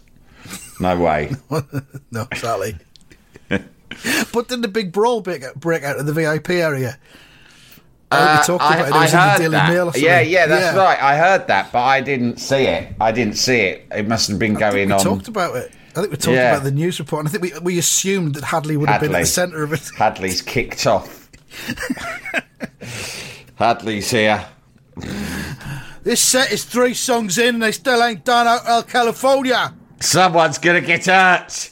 No 0.80 0.98
way. 0.98 1.32
no, 2.10 2.26
exactly. 2.30 2.76
but 3.48 4.48
did 4.48 4.62
the 4.62 4.68
big 4.68 4.92
brawl 4.92 5.20
break, 5.20 5.42
break 5.54 5.82
out 5.82 5.98
of 5.98 6.06
the 6.06 6.12
VIP 6.12 6.50
area? 6.50 6.98
I 8.14 8.34
we 8.34 8.40
uh, 8.40 8.42
talked 8.42 8.64
about 8.64 8.78
it. 8.78 8.88
It 8.88 8.92
was 8.92 9.12
in 9.12 9.18
the 9.18 9.34
Daily 9.38 9.48
that. 9.50 9.68
Mail 9.70 9.88
or. 9.88 9.98
Yeah, 9.98 10.20
yeah, 10.20 10.46
that's 10.46 10.76
right. 10.76 11.02
I 11.02 11.16
heard 11.16 11.46
that, 11.48 11.72
but 11.72 11.82
I 11.82 12.00
didn't 12.00 12.38
see 12.38 12.64
it. 12.64 12.94
I 13.00 13.12
didn't 13.12 13.36
see 13.36 13.58
it. 13.60 13.86
It 13.94 14.08
must 14.08 14.28
have 14.28 14.38
been 14.38 14.56
I 14.56 14.60
going 14.60 14.88
we 14.88 14.92
on. 14.94 14.98
We 14.98 15.04
talked 15.04 15.28
about 15.28 15.56
it. 15.56 15.72
I 15.96 16.00
think 16.00 16.10
we 16.10 16.16
talked 16.16 16.34
Yeah. 16.34 16.52
about 16.52 16.64
the 16.64 16.70
news 16.72 16.98
report, 16.98 17.20
and 17.20 17.28
I 17.28 17.30
think 17.32 17.54
we, 17.54 17.58
we 17.60 17.78
assumed 17.78 18.34
that 18.34 18.44
Hadley 18.44 18.76
would 18.76 18.88
have 18.88 19.00
been 19.00 19.14
at 19.14 19.20
the 19.20 19.26
centre 19.26 19.62
of 19.62 19.72
it. 19.72 19.88
Hadley's 19.96 20.42
kicked 20.42 20.86
off. 20.86 21.30
Hadley's 23.56 24.10
here. 24.10 24.44
This 26.02 26.20
set 26.20 26.52
is 26.52 26.64
three 26.64 26.94
songs 26.94 27.38
in, 27.38 27.54
and 27.54 27.62
they 27.62 27.72
still 27.72 28.02
ain't 28.02 28.24
done 28.24 28.46
Hotel 28.46 28.82
California. 28.82 29.72
Someone's 30.00 30.58
gonna 30.58 30.80
get 30.80 31.06
hurt. 31.06 31.70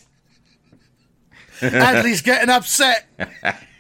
Hadley's 1.61 2.23
getting 2.23 2.49
upset. 2.49 3.07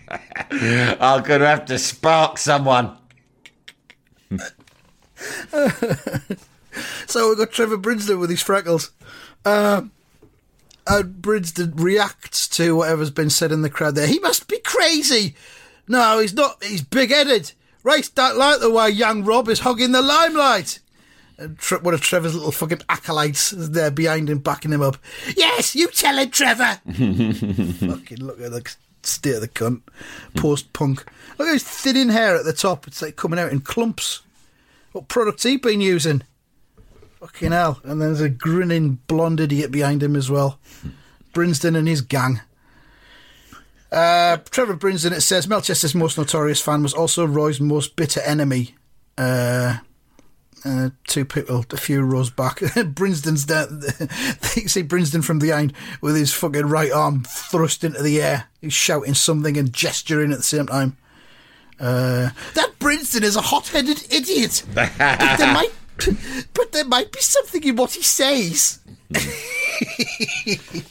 I'm 0.50 1.22
gonna 1.22 1.46
have 1.46 1.64
to 1.66 1.78
spark 1.78 2.38
someone. 2.38 2.96
So 7.06 7.28
we've 7.28 7.38
got 7.38 7.50
Trevor 7.50 7.78
Brinsden 7.78 8.18
with 8.18 8.30
his 8.30 8.42
freckles. 8.42 8.90
Uh, 9.44 9.82
uh, 10.86 10.98
and 10.98 11.22
Brinsden 11.22 11.72
reacts 11.78 12.48
to 12.48 12.76
whatever's 12.76 13.10
been 13.10 13.30
said 13.30 13.52
in 13.52 13.62
the 13.62 13.70
crowd 13.70 13.94
there. 13.94 14.06
He 14.06 14.18
must 14.18 14.48
be 14.48 14.58
crazy. 14.58 15.34
No, 15.86 16.18
he's 16.18 16.34
not. 16.34 16.62
He's 16.64 16.82
big 16.82 17.10
headed. 17.10 17.52
Race 17.84 18.08
don't 18.08 18.36
like 18.36 18.60
the 18.60 18.70
way 18.70 18.88
young 18.90 19.24
Rob 19.24 19.48
is 19.48 19.60
hogging 19.60 19.92
the 19.92 20.02
limelight. 20.02 20.80
And 21.38 21.58
Tre- 21.58 21.78
one 21.78 21.94
of 21.94 22.00
Trevor's 22.00 22.34
little 22.34 22.52
fucking 22.52 22.82
acolytes 22.88 23.52
is 23.52 23.70
there 23.70 23.90
behind 23.90 24.30
him, 24.30 24.38
backing 24.38 24.72
him 24.72 24.82
up. 24.82 24.96
Yes, 25.36 25.74
you 25.74 25.88
tell 25.88 26.18
him, 26.18 26.30
Trevor. 26.30 26.80
fucking 26.86 28.18
look 28.18 28.40
at 28.40 28.52
the 28.52 28.74
state 29.06 29.34
of 29.34 29.40
the 29.40 29.48
cunt. 29.48 29.82
Post 30.36 30.72
punk. 30.72 31.04
Look 31.38 31.48
at 31.48 31.54
his 31.54 31.64
thinning 31.64 32.10
hair 32.10 32.36
at 32.36 32.44
the 32.44 32.52
top. 32.52 32.86
It's 32.86 33.02
like 33.02 33.16
coming 33.16 33.38
out 33.38 33.52
in 33.52 33.60
clumps. 33.60 34.22
What 34.92 35.08
product's 35.08 35.44
he 35.44 35.56
been 35.56 35.80
using? 35.80 36.22
Fucking 37.20 37.52
hell. 37.52 37.80
And 37.84 38.00
then 38.00 38.08
there's 38.08 38.20
a 38.20 38.28
grinning 38.28 38.98
blonde 39.06 39.40
idiot 39.40 39.70
behind 39.70 40.02
him 40.02 40.16
as 40.16 40.30
well. 40.30 40.58
Brinsden 41.32 41.76
and 41.76 41.88
his 41.88 42.00
gang. 42.00 42.40
Uh, 43.90 44.38
Trevor 44.50 44.74
Brinsden, 44.74 45.12
it 45.12 45.20
says, 45.20 45.46
Melchester's 45.46 45.94
most 45.94 46.16
notorious 46.16 46.60
fan 46.60 46.82
was 46.82 46.94
also 46.94 47.26
Roy's 47.26 47.60
most 47.60 47.94
bitter 47.94 48.20
enemy. 48.20 48.74
Uh, 49.18 49.78
uh, 50.64 50.90
two 51.06 51.24
people, 51.24 51.64
a 51.70 51.76
few 51.76 52.02
rows 52.02 52.30
back. 52.30 52.58
Brinsden's 52.60 53.44
down. 53.44 53.82
you 54.56 54.68
see 54.68 54.82
Brinsden 54.82 55.24
from 55.24 55.38
behind 55.38 55.72
with 56.00 56.16
his 56.16 56.32
fucking 56.32 56.66
right 56.66 56.92
arm 56.92 57.24
thrust 57.24 57.84
into 57.84 58.02
the 58.02 58.20
air. 58.22 58.44
He's 58.60 58.72
shouting 58.72 59.14
something 59.14 59.56
and 59.56 59.72
gesturing 59.72 60.30
at 60.32 60.38
the 60.38 60.44
same 60.44 60.66
time. 60.66 60.96
Uh, 61.80 62.30
that 62.54 62.70
Brinsden 62.78 63.22
is 63.22 63.34
a 63.36 63.40
hot-headed 63.40 64.06
idiot. 64.12 64.62
but 64.74 64.92
there 64.96 65.52
might, 65.52 65.72
but 66.54 66.72
there 66.72 66.84
might 66.84 67.10
be 67.10 67.20
something 67.20 67.64
in 67.64 67.74
what 67.76 67.92
he 67.92 68.02
says. 68.02 68.78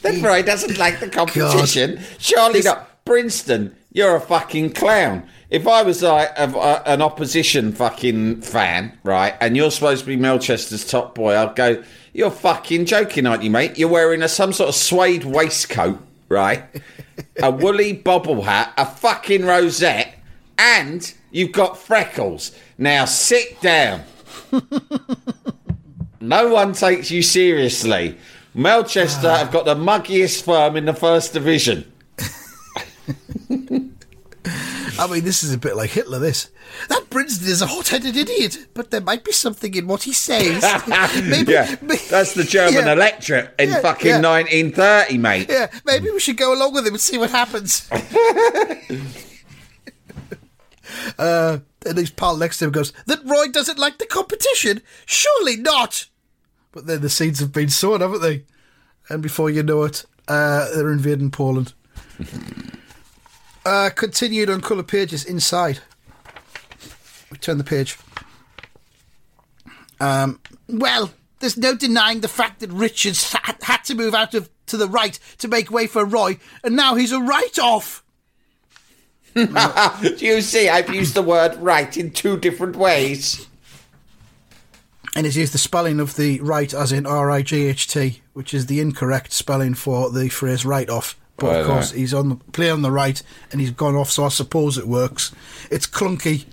Then 0.02 0.22
Roy 0.22 0.42
doesn't 0.42 0.76
like 0.78 1.00
the 1.00 1.08
competition. 1.08 2.00
Surely 2.18 2.54
This- 2.60 2.64
not. 2.66 2.88
Brinsden, 3.04 3.72
you're 3.92 4.14
a 4.14 4.20
fucking 4.20 4.74
clown. 4.74 5.28
If 5.52 5.68
I 5.68 5.82
was 5.82 6.02
like 6.02 6.30
a, 6.36 6.50
a- 6.50 6.58
uh, 6.58 6.82
an 6.86 7.02
opposition 7.02 7.72
fucking 7.72 8.40
fan, 8.40 8.98
right, 9.04 9.34
and 9.38 9.54
you're 9.54 9.70
supposed 9.70 10.00
to 10.00 10.06
be 10.06 10.16
Melchester's 10.16 10.86
top 10.86 11.14
boy, 11.14 11.36
I'd 11.36 11.54
go, 11.54 11.84
you're 12.14 12.30
fucking 12.30 12.86
joking, 12.86 13.26
aren't 13.26 13.42
you, 13.42 13.50
mate? 13.50 13.76
You're 13.76 13.90
wearing 13.90 14.22
a, 14.22 14.28
some 14.28 14.54
sort 14.54 14.70
of 14.70 14.74
suede 14.74 15.24
waistcoat, 15.24 16.00
right? 16.30 16.64
a 17.42 17.50
woolly 17.50 17.92
bobble 17.92 18.40
hat, 18.40 18.72
a 18.78 18.86
fucking 18.86 19.44
rosette, 19.44 20.14
and 20.56 21.12
you've 21.30 21.52
got 21.52 21.76
freckles. 21.76 22.52
Now 22.78 23.04
sit 23.04 23.60
down. 23.60 24.04
No 26.22 26.50
one 26.50 26.72
takes 26.72 27.10
you 27.10 27.20
seriously. 27.20 28.16
Melchester 28.54 29.26
ah. 29.26 29.38
have 29.38 29.50
got 29.50 29.64
the 29.64 29.74
muggiest 29.74 30.44
firm 30.44 30.76
in 30.76 30.84
the 30.84 30.94
first 30.94 31.32
division. 31.32 31.92
I 34.98 35.06
mean, 35.06 35.24
this 35.24 35.42
is 35.42 35.52
a 35.54 35.58
bit 35.58 35.76
like 35.76 35.90
Hitler, 35.90 36.18
this. 36.18 36.50
That 36.88 37.08
Brinsden 37.10 37.48
is 37.48 37.62
a 37.62 37.66
hot-headed 37.66 38.16
idiot, 38.16 38.58
but 38.74 38.90
there 38.90 39.00
might 39.00 39.24
be 39.24 39.32
something 39.32 39.74
in 39.74 39.86
what 39.86 40.02
he 40.02 40.12
says. 40.12 40.62
maybe, 41.28 41.52
Yeah, 41.52 41.76
may- 41.82 41.96
that's 42.10 42.34
the 42.34 42.44
German 42.44 42.86
yeah, 42.86 42.92
electorate 42.92 43.54
in 43.58 43.70
Yeah, 43.70 43.80
fucking 43.80 44.06
yeah. 44.08 44.20
1930, 44.20 45.18
mate. 45.18 45.48
Yeah, 45.50 45.70
maybe 45.84 46.10
we 46.10 46.20
should 46.20 46.36
go 46.36 46.54
along 46.54 46.74
with 46.74 46.86
him 46.86 46.94
and 46.94 47.00
see 47.00 47.18
what 47.18 47.30
happens. 47.30 47.88
uh, 51.18 51.58
And 51.86 51.98
his 51.98 52.10
pal 52.10 52.36
next 52.36 52.58
to 52.58 52.66
him 52.66 52.72
goes, 52.72 52.92
That 53.06 53.24
Roy 53.24 53.46
doesn't 53.48 53.78
like 53.78 53.98
the 53.98 54.06
competition? 54.06 54.82
Surely 55.06 55.56
not! 55.56 56.06
But 56.72 56.86
then 56.86 57.00
the 57.00 57.10
seeds 57.10 57.40
have 57.40 57.52
been 57.52 57.68
sown, 57.70 58.00
haven't 58.00 58.22
they? 58.22 58.44
And 59.08 59.22
before 59.22 59.50
you 59.50 59.62
know 59.62 59.82
it, 59.84 60.04
uh, 60.28 60.68
they're 60.74 60.92
invading 60.92 61.30
Poland. 61.30 61.72
Uh, 63.64 63.90
continued 63.94 64.50
on 64.50 64.60
colour 64.60 64.82
pages 64.82 65.24
inside. 65.24 65.80
We 67.30 67.38
turn 67.38 67.58
the 67.58 67.64
page. 67.64 67.98
Um, 70.00 70.40
well, 70.68 71.12
there's 71.38 71.56
no 71.56 71.74
denying 71.74 72.20
the 72.20 72.28
fact 72.28 72.60
that 72.60 72.70
Richards 72.70 73.34
had 73.62 73.84
to 73.84 73.94
move 73.94 74.14
out 74.14 74.34
of 74.34 74.50
to 74.66 74.76
the 74.76 74.88
right 74.88 75.18
to 75.38 75.48
make 75.48 75.70
way 75.70 75.86
for 75.86 76.04
Roy, 76.04 76.38
and 76.64 76.74
now 76.76 76.94
he's 76.94 77.12
a 77.12 77.20
write-off. 77.20 78.02
Do 79.34 79.46
you 80.18 80.40
see? 80.40 80.68
I've 80.68 80.92
used 80.92 81.14
the 81.14 81.22
word 81.22 81.56
right 81.56 81.96
in 81.96 82.10
two 82.10 82.36
different 82.36 82.76
ways. 82.76 83.46
And 85.14 85.26
he's 85.26 85.36
used 85.36 85.52
the 85.52 85.58
spelling 85.58 86.00
of 86.00 86.16
the 86.16 86.40
right 86.40 86.72
as 86.72 86.92
in 86.92 87.06
R 87.06 87.30
I 87.30 87.42
G 87.42 87.66
H 87.66 87.86
T, 87.86 88.22
which 88.32 88.54
is 88.54 88.66
the 88.66 88.80
incorrect 88.80 89.32
spelling 89.32 89.74
for 89.74 90.10
the 90.10 90.28
phrase 90.28 90.64
write 90.64 90.90
off. 90.90 91.18
But 91.36 91.46
Right, 91.46 91.60
of 91.60 91.66
course, 91.66 91.90
he's 91.92 92.14
on 92.14 92.28
the 92.28 92.36
play 92.52 92.70
on 92.70 92.82
the 92.82 92.90
right, 92.90 93.20
and 93.50 93.60
he's 93.60 93.70
gone 93.70 93.96
off. 93.96 94.10
So 94.10 94.24
I 94.24 94.28
suppose 94.28 94.78
it 94.78 94.86
works. 94.86 95.34
It's 95.70 95.86
clunky, 95.86 96.44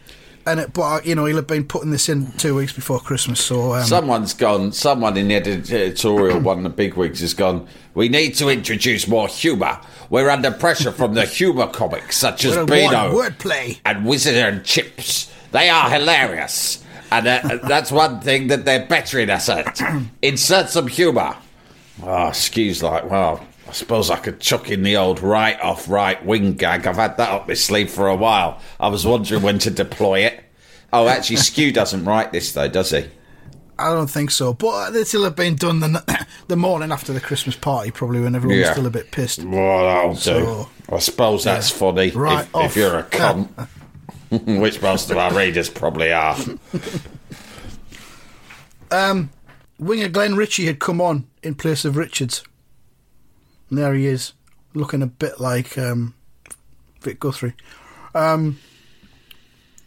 and 0.47 0.59
it, 0.61 0.73
but 0.73 0.81
uh, 0.81 1.01
you 1.03 1.15
know 1.15 1.25
he'll 1.25 1.35
have 1.35 1.47
been 1.47 1.65
putting 1.65 1.91
this 1.91 2.09
in 2.09 2.31
two 2.33 2.55
weeks 2.55 2.73
before 2.73 2.99
Christmas. 2.99 3.39
So 3.39 3.73
um, 3.73 3.83
Someone's 3.85 4.33
gone, 4.33 4.71
someone 4.71 5.15
in 5.17 5.27
the 5.27 5.35
editorial, 5.35 6.39
one 6.41 6.57
of 6.59 6.63
the 6.63 6.69
big 6.69 6.95
wigs 6.95 7.19
has 7.19 7.33
gone, 7.33 7.67
we 7.93 8.09
need 8.09 8.35
to 8.35 8.49
introduce 8.49 9.07
more 9.07 9.27
humour. 9.27 9.79
We're 10.09 10.29
under 10.29 10.49
pressure 10.49 10.91
from 10.91 11.13
the 11.13 11.25
humour 11.25 11.67
comics, 11.67 12.17
such 12.17 12.45
as 12.45 12.55
Beano 12.65 13.13
wordplay. 13.13 13.79
and 13.85 14.05
Whizzer 14.05 14.31
and 14.47 14.63
Chips. 14.65 15.31
They 15.51 15.69
are 15.69 15.89
hilarious. 15.89 16.83
And 17.11 17.27
uh, 17.27 17.59
that's 17.67 17.91
one 17.91 18.21
thing 18.21 18.47
that 18.47 18.65
they're 18.65 18.85
bettering 18.87 19.29
us 19.29 19.49
at. 19.49 19.79
Insert 20.21 20.69
some 20.69 20.87
humour. 20.87 21.35
Oh, 22.01 22.31
Sque's 22.31 22.81
like, 22.81 23.09
well, 23.09 23.45
I 23.69 23.71
suppose 23.71 24.09
I 24.09 24.17
could 24.17 24.39
chuck 24.39 24.71
in 24.71 24.81
the 24.81 24.97
old 24.97 25.21
right 25.21 25.59
off 25.61 25.87
right 25.87 26.23
wing 26.25 26.55
gag. 26.55 26.87
I've 26.87 26.95
had 26.95 27.17
that 27.17 27.29
up 27.29 27.47
my 27.47 27.53
sleeve 27.53 27.91
for 27.91 28.07
a 28.07 28.15
while. 28.15 28.59
I 28.79 28.87
was 28.87 29.05
wondering 29.05 29.43
when 29.43 29.59
to 29.59 29.69
deploy 29.69 30.21
it. 30.21 30.43
Oh, 30.91 31.07
actually, 31.07 31.35
Sque 31.37 31.71
doesn't 31.71 32.03
write 32.03 32.31
this, 32.31 32.51
though, 32.51 32.67
does 32.67 32.89
he? 32.89 33.05
I 33.77 33.93
don't 33.93 34.09
think 34.09 34.31
so. 34.31 34.53
But 34.53 34.91
will 34.91 35.23
have 35.23 35.35
been 35.35 35.55
done 35.55 35.81
the 35.81 36.25
the 36.47 36.57
morning 36.57 36.91
after 36.91 37.13
the 37.13 37.21
Christmas 37.21 37.55
party, 37.55 37.91
probably 37.91 38.21
when 38.21 38.33
everyone 38.33 38.57
was 38.57 38.65
Yeah. 38.67 38.73
still 38.73 38.87
a 38.87 38.89
bit 38.89 39.11
pissed. 39.11 39.43
Well, 39.43 39.83
that'll 39.83 40.15
do. 40.15 40.67
I 40.91 40.97
suppose 40.97 41.43
that's 41.43 41.69
funny 41.69 42.09
Right 42.09 42.47
if, 42.55 42.71
if 42.71 42.75
you're 42.75 42.97
a 42.97 43.03
cunt, 43.03 43.49
which 44.59 44.81
most 44.81 45.11
of 45.11 45.17
our 45.17 45.31
readers 45.31 45.69
probably 45.69 46.11
are. 46.11 46.35
um, 48.91 49.29
Winger 49.77 50.09
Glenn 50.09 50.35
Ritchie 50.35 50.65
had 50.65 50.79
come 50.79 50.99
on 50.99 51.27
in 51.43 51.53
place 51.53 51.85
of 51.85 51.95
Richards. 51.95 52.43
And 53.69 53.77
there 53.77 53.93
he 53.93 54.05
is, 54.07 54.33
looking 54.73 55.01
a 55.01 55.07
bit 55.07 55.39
like 55.39 55.77
um, 55.77 56.13
Vic 57.01 57.19
Guthrie. 57.19 57.53
Um, 58.15 58.59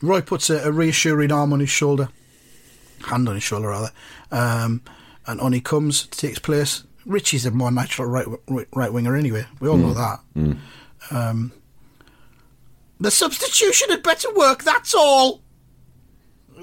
Roy 0.00 0.20
puts 0.20 0.50
a, 0.50 0.58
a 0.68 0.72
reassuring 0.72 1.32
arm 1.32 1.52
on 1.52 1.60
his 1.60 1.70
shoulder, 1.70 2.08
hand 3.06 3.28
on 3.28 3.34
his 3.34 3.44
shoulder 3.44 3.68
rather, 3.68 3.90
um, 4.30 4.82
and 5.26 5.40
on 5.40 5.52
he 5.52 5.60
comes 5.60 6.06
Takes 6.06 6.38
place. 6.38 6.84
Ritchie's 7.04 7.44
a 7.46 7.50
more 7.50 7.72
natural 7.72 8.08
right 8.08 8.26
right, 8.72 8.92
winger 8.92 9.16
anyway. 9.16 9.44
We 9.60 9.68
all 9.68 9.76
know 9.76 9.94
that. 9.94 10.20
Um, 11.10 11.52
the 13.00 13.10
substitution 13.10 13.90
had 13.90 14.04
better 14.04 14.32
work. 14.34 14.62
That's 14.62 14.94
all. 14.94 15.42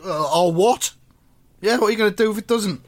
Uh, 0.06 0.40
or 0.46 0.54
what? 0.54 0.94
Yeah, 1.60 1.78
what 1.78 1.88
are 1.88 1.92
you 1.92 1.98
going 1.98 2.12
to 2.12 2.16
do 2.16 2.32
if 2.32 2.38
it 2.38 2.48
doesn't? 2.48 2.82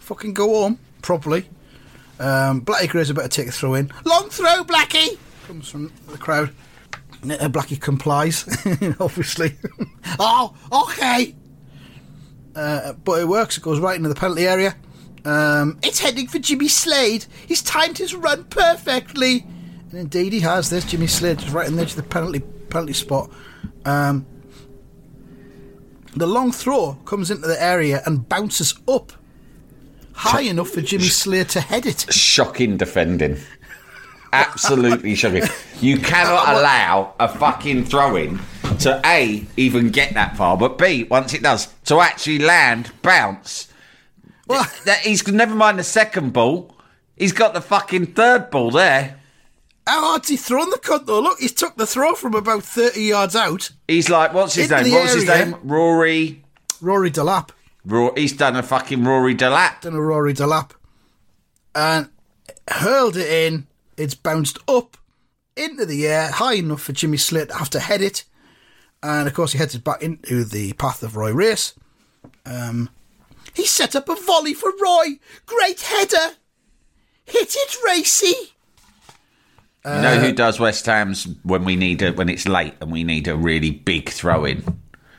Fucking 0.00 0.34
go 0.34 0.48
home 0.48 0.78
properly. 1.00 1.48
Um, 2.18 2.62
Blackie 2.62 3.10
a 3.10 3.14
better 3.14 3.42
a 3.42 3.52
throw 3.52 3.74
in. 3.74 3.92
Long 4.04 4.28
throw, 4.28 4.64
Blackie! 4.64 5.18
Comes 5.46 5.68
from 5.68 5.92
the 6.08 6.18
crowd. 6.18 6.50
Uh, 7.22 7.48
Blackie 7.48 7.80
complies, 7.80 8.44
obviously. 9.00 9.56
oh, 10.18 10.54
okay. 10.72 11.34
Uh, 12.54 12.92
but 12.92 13.20
it 13.20 13.28
works. 13.28 13.56
It 13.56 13.62
goes 13.62 13.78
right 13.78 13.96
into 13.96 14.08
the 14.08 14.14
penalty 14.14 14.46
area. 14.46 14.74
Um, 15.24 15.78
it's 15.82 15.98
heading 15.98 16.26
for 16.26 16.38
Jimmy 16.38 16.68
Slade. 16.68 17.26
He's 17.46 17.62
timed 17.62 17.98
his 17.98 18.14
run 18.14 18.44
perfectly. 18.44 19.44
And 19.90 20.00
indeed 20.00 20.32
he 20.32 20.40
has. 20.40 20.70
There's 20.70 20.84
Jimmy 20.84 21.06
Slade 21.06 21.38
just 21.38 21.52
right 21.52 21.66
on 21.66 21.76
the 21.76 21.82
of 21.82 21.96
the 21.96 22.02
penalty 22.02 22.40
penalty 22.40 22.92
spot. 22.92 23.30
Um, 23.84 24.26
the 26.14 26.26
long 26.26 26.52
throw 26.52 26.94
comes 27.04 27.30
into 27.30 27.46
the 27.46 27.62
area 27.62 28.02
and 28.06 28.28
bounces 28.28 28.74
up 28.88 29.12
high 30.18 30.42
enough 30.42 30.70
for 30.70 30.80
Jimmy 30.80 31.04
Slade 31.04 31.48
to 31.50 31.60
head 31.60 31.86
it. 31.86 32.12
Shocking 32.12 32.76
defending. 32.76 33.38
Absolutely 34.32 35.14
shocking. 35.14 35.44
You 35.80 35.98
cannot 35.98 36.48
allow 36.48 37.14
a 37.20 37.28
fucking 37.28 37.84
throw 37.84 38.16
in 38.16 38.40
to 38.80 39.00
A, 39.06 39.46
even 39.56 39.90
get 39.90 40.14
that 40.14 40.36
far, 40.36 40.56
but 40.56 40.76
B, 40.76 41.04
once 41.04 41.34
it 41.34 41.42
does, 41.42 41.66
to 41.84 42.00
actually 42.00 42.40
land, 42.40 42.90
bounce. 43.02 43.68
Well, 44.46 44.66
That 44.84 45.00
He's 45.00 45.26
never 45.28 45.54
mind 45.54 45.78
the 45.78 45.84
second 45.84 46.32
ball, 46.32 46.76
he's 47.16 47.32
got 47.32 47.54
the 47.54 47.60
fucking 47.60 48.06
third 48.06 48.50
ball 48.50 48.70
there. 48.70 49.20
how 49.86 50.04
hard's 50.04 50.28
he 50.28 50.36
thrown 50.36 50.70
the 50.70 50.78
cunt 50.78 51.06
though? 51.06 51.20
Look, 51.20 51.38
he's 51.38 51.52
took 51.52 51.76
the 51.76 51.86
throw 51.86 52.14
from 52.14 52.34
about 52.34 52.64
30 52.64 53.00
yards 53.00 53.36
out. 53.36 53.70
He's 53.86 54.10
like, 54.10 54.34
what's 54.34 54.54
his 54.54 54.70
name? 54.70 54.84
the 54.84 54.92
What 54.92 55.02
was 55.04 55.14
his 55.14 55.26
name? 55.26 55.56
Rory. 55.62 56.42
Rory 56.80 57.10
Delap. 57.10 57.50
He's 58.16 58.32
done 58.32 58.56
a 58.56 58.62
fucking 58.62 59.04
Rory 59.04 59.34
Delap. 59.34 59.82
Done 59.82 59.94
a 59.94 60.00
Rory 60.00 60.34
Delap. 60.34 60.72
And 61.74 62.10
hurled 62.68 63.16
it 63.16 63.28
in. 63.28 63.66
It's 63.96 64.14
bounced 64.14 64.58
up 64.68 64.96
into 65.56 65.84
the 65.84 66.06
air, 66.06 66.30
high 66.30 66.54
enough 66.54 66.82
for 66.82 66.92
Jimmy 66.92 67.16
Slade 67.16 67.48
to 67.48 67.56
have 67.56 67.70
to 67.70 67.80
head 67.80 68.00
it. 68.00 68.24
And 69.02 69.28
of 69.28 69.34
course, 69.34 69.52
he 69.52 69.58
heads 69.58 69.74
it 69.74 69.84
back 69.84 70.02
into 70.02 70.44
the 70.44 70.72
path 70.74 71.02
of 71.02 71.16
Roy 71.16 71.32
Race. 71.32 71.74
Um, 72.44 72.90
he 73.54 73.66
set 73.66 73.96
up 73.96 74.08
a 74.08 74.14
volley 74.14 74.54
for 74.54 74.72
Roy. 74.80 75.18
Great 75.46 75.80
header. 75.80 76.34
Hit 77.24 77.54
it, 77.54 77.76
Racy. 77.84 78.54
You 79.84 80.02
know 80.02 80.18
who 80.18 80.32
does 80.32 80.60
West 80.60 80.84
Ham's 80.86 81.26
when 81.44 81.64
we 81.64 81.74
need 81.74 82.02
a, 82.02 82.12
when 82.12 82.28
it's 82.28 82.46
late 82.46 82.74
and 82.80 82.92
we 82.92 83.04
need 83.04 83.26
a 83.26 83.36
really 83.36 83.70
big 83.70 84.10
throw 84.10 84.44
in? 84.44 84.62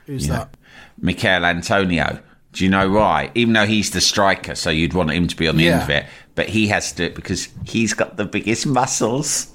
Who's 0.05 0.27
that? 0.27 0.55
Michael 0.99 1.45
Antonio. 1.45 2.19
Do 2.51 2.63
you 2.63 2.69
know 2.69 2.89
why? 2.89 3.31
Even 3.35 3.53
though 3.53 3.65
he's 3.65 3.91
the 3.91 4.01
striker, 4.01 4.55
so 4.55 4.69
you'd 4.69 4.93
want 4.93 5.11
him 5.11 5.27
to 5.27 5.35
be 5.35 5.47
on 5.47 5.57
the 5.57 5.69
end 5.69 5.83
of 5.83 5.89
it, 5.89 6.05
but 6.35 6.49
he 6.49 6.67
has 6.67 6.91
to 6.91 6.97
do 6.97 7.03
it 7.03 7.15
because 7.15 7.49
he's 7.65 7.93
got 7.93 8.17
the 8.17 8.25
biggest 8.25 8.65
muscles. 8.65 9.53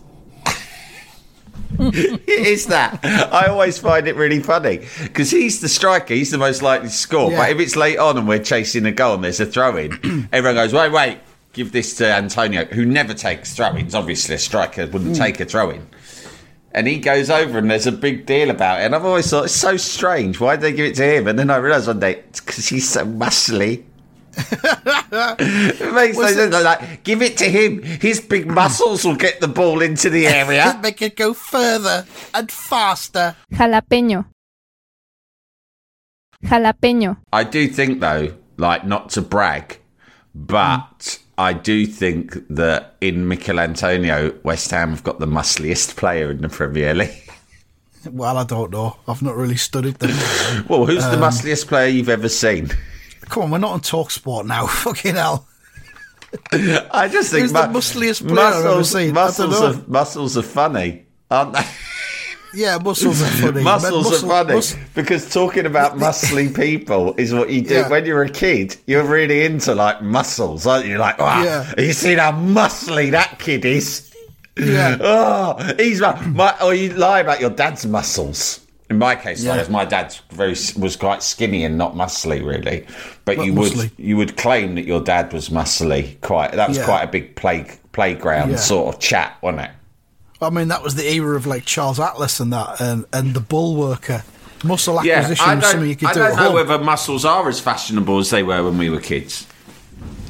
is 1.78 2.66
that. 2.66 3.00
I 3.04 3.48
always 3.48 3.78
find 3.78 4.06
it 4.06 4.14
really 4.14 4.40
funny 4.40 4.86
because 5.02 5.30
he's 5.30 5.60
the 5.60 5.68
striker, 5.68 6.14
he's 6.14 6.30
the 6.30 6.38
most 6.38 6.62
likely 6.62 6.88
to 6.88 6.94
score. 6.94 7.32
Yeah. 7.32 7.38
But 7.38 7.50
if 7.50 7.58
it's 7.58 7.74
late 7.74 7.98
on 7.98 8.16
and 8.16 8.28
we're 8.28 8.38
chasing 8.38 8.86
a 8.86 8.92
goal 8.92 9.14
and 9.14 9.24
there's 9.24 9.40
a 9.40 9.46
throw 9.46 9.76
in, 9.76 10.28
everyone 10.32 10.54
goes, 10.54 10.72
wait, 10.72 10.92
wait, 10.92 11.18
give 11.52 11.72
this 11.72 11.96
to 11.96 12.06
Antonio, 12.06 12.64
who 12.66 12.84
never 12.84 13.14
takes 13.14 13.54
throw 13.54 13.74
ins. 13.76 13.94
Obviously, 13.94 14.36
a 14.36 14.38
striker 14.38 14.86
wouldn't 14.86 15.16
mm. 15.16 15.18
take 15.18 15.40
a 15.40 15.44
throw 15.44 15.70
in. 15.70 15.88
And 16.74 16.88
he 16.88 16.98
goes 16.98 17.30
over, 17.30 17.58
and 17.58 17.70
there's 17.70 17.86
a 17.86 17.92
big 17.92 18.26
deal 18.26 18.50
about 18.50 18.80
it. 18.80 18.84
And 18.84 18.94
I've 18.96 19.04
always 19.04 19.30
thought 19.30 19.44
it's 19.44 19.54
so 19.54 19.76
strange. 19.76 20.40
Why 20.40 20.56
did 20.56 20.62
they 20.62 20.72
give 20.72 20.86
it 20.86 20.96
to 20.96 21.04
him? 21.04 21.28
And 21.28 21.38
then 21.38 21.48
I 21.48 21.56
realised 21.56 21.86
one 21.86 22.00
day 22.00 22.16
it's 22.28 22.40
because 22.40 22.68
he's 22.68 22.88
so 22.88 23.06
muscly. 23.06 23.84
it 24.36 25.94
makes 25.94 26.16
no 26.16 26.24
Was 26.24 26.34
sense. 26.34 26.52
Like, 26.52 27.04
give 27.04 27.22
it 27.22 27.36
to 27.38 27.44
him. 27.44 27.80
His 27.82 28.20
big 28.20 28.46
muscles 28.46 29.04
will 29.04 29.14
get 29.14 29.40
the 29.40 29.46
ball 29.46 29.82
into 29.82 30.10
the 30.10 30.26
area. 30.26 30.76
Make 30.82 31.00
it 31.00 31.14
go 31.14 31.32
further 31.32 32.04
and 32.34 32.50
faster. 32.50 33.36
Jalapeño. 33.52 34.26
Jalapeño. 36.44 37.18
I 37.32 37.44
do 37.44 37.68
think, 37.68 38.00
though, 38.00 38.34
like 38.56 38.84
not 38.84 39.10
to 39.10 39.22
brag, 39.22 39.78
but 40.34 41.20
I 41.36 41.52
do 41.52 41.84
think 41.86 42.36
that 42.50 42.94
in 43.00 43.26
Michail 43.26 43.58
Antonio, 43.58 44.32
West 44.44 44.70
Ham 44.70 44.90
have 44.90 45.02
got 45.02 45.18
the 45.18 45.26
muscliest 45.26 45.96
player 45.96 46.30
in 46.30 46.40
the 46.42 46.48
Premier 46.48 46.94
League. 46.94 47.10
Well, 48.10 48.36
I 48.36 48.44
don't 48.44 48.70
know. 48.70 48.96
I've 49.08 49.22
not 49.22 49.34
really 49.34 49.56
studied 49.56 49.94
them. 49.94 50.10
Well, 50.68 50.84
who's 50.86 51.04
Um, 51.04 51.10
the 51.12 51.16
muscliest 51.18 51.66
player 51.68 51.88
you've 51.88 52.08
ever 52.10 52.28
seen? 52.28 52.70
Come 53.30 53.44
on, 53.44 53.50
we're 53.50 53.58
not 53.58 53.72
on 53.72 53.80
Talk 53.80 54.10
Sport 54.10 54.46
now. 54.46 54.66
Fucking 54.68 55.14
hell. 55.14 55.48
I 56.52 57.08
just 57.10 57.30
think 57.30 57.42
Who's 57.42 57.52
the 57.52 57.66
mu- 57.68 57.72
muscliest 57.74 58.26
player 58.26 58.38
I've 58.46 58.64
ever 58.66 58.84
seen? 58.84 59.14
Muscles 59.14 59.60
are, 59.60 59.82
muscles 59.86 60.36
are 60.36 60.42
funny, 60.42 61.06
aren't 61.30 61.52
they? 61.54 61.64
Yeah, 62.54 62.78
muscles 62.78 63.22
are 63.22 63.26
funny. 63.26 63.62
muscles 63.72 64.10
Muscle- 64.10 64.32
are 64.32 64.44
funny 64.44 64.82
because 64.94 65.32
talking 65.32 65.66
about 65.66 65.96
muscly 65.98 66.54
people 66.54 67.14
is 67.16 67.32
what 67.34 67.50
you 67.50 67.62
do 67.62 67.74
Yeah. 67.74 67.88
when 67.88 68.04
you're 68.06 68.22
a 68.22 68.30
kid. 68.30 68.76
You're 68.86 69.04
really 69.04 69.44
into 69.44 69.74
like 69.74 70.02
muscles, 70.02 70.66
aren't 70.66 70.86
you? 70.86 70.98
Like, 70.98 71.18
wow, 71.18 71.42
Yeah. 71.42 71.72
you 71.80 71.92
seen 71.92 72.18
how 72.18 72.32
muscly 72.32 73.10
that 73.12 73.38
kid 73.38 73.64
is? 73.64 74.10
yeah. 74.56 74.96
Oh, 75.00 75.74
he's 75.78 76.00
right. 76.00 76.20
My, 76.28 76.54
or 76.62 76.74
you 76.74 76.92
lie 76.94 77.20
about 77.20 77.40
your 77.40 77.50
dad's 77.50 77.84
muscles. 77.86 78.60
In 78.90 78.98
my 78.98 79.16
case, 79.16 79.42
Yeah. 79.42 79.62
though, 79.62 79.70
my 79.70 79.84
dad 79.86 80.14
very 80.30 80.54
was 80.76 80.94
quite 80.96 81.22
skinny 81.22 81.64
and 81.64 81.76
not 81.78 81.94
muscly, 81.94 82.44
really. 82.44 82.86
But 83.24 83.38
Not 83.38 83.46
you 83.46 83.54
would 83.54 83.90
you 83.96 84.16
would 84.18 84.36
claim 84.36 84.74
that 84.76 84.84
your 84.84 85.00
dad 85.00 85.32
was 85.32 85.48
muscly. 85.48 86.20
Quite 86.20 86.52
that 86.52 86.68
was 86.68 86.78
Yeah. 86.78 86.84
quite 86.84 87.02
a 87.02 87.06
big 87.08 87.34
play 87.34 87.66
playground 87.92 88.50
Yeah. 88.50 88.56
sort 88.56 88.94
of 88.94 89.00
chat, 89.00 89.36
wasn't 89.40 89.62
it? 89.62 89.70
I 90.42 90.50
mean, 90.50 90.68
that 90.68 90.82
was 90.82 90.94
the 90.94 91.06
era 91.08 91.36
of 91.36 91.46
like 91.46 91.64
Charles 91.64 91.98
Atlas 92.00 92.40
and 92.40 92.52
that, 92.52 92.80
and, 92.80 93.04
and 93.12 93.34
the 93.34 93.40
bull 93.40 93.76
worker. 93.76 94.22
Muscle 94.64 95.04
Yeah, 95.04 95.16
acquisition 95.20 95.48
I 95.48 95.54
was 95.56 95.66
something 95.70 95.88
you 95.90 95.96
could 95.96 96.08
I 96.08 96.12
do 96.14 96.20
don't 96.20 96.30
at 96.32 96.36
know 96.36 96.44
home. 96.44 96.54
whether 96.54 96.78
muscles 96.78 97.24
are 97.24 97.46
as 97.48 97.60
fashionable 97.60 98.18
as 98.18 98.30
they 98.30 98.42
were 98.42 98.62
when 98.64 98.78
we 98.78 98.88
were 98.90 99.00
kids. 99.00 99.46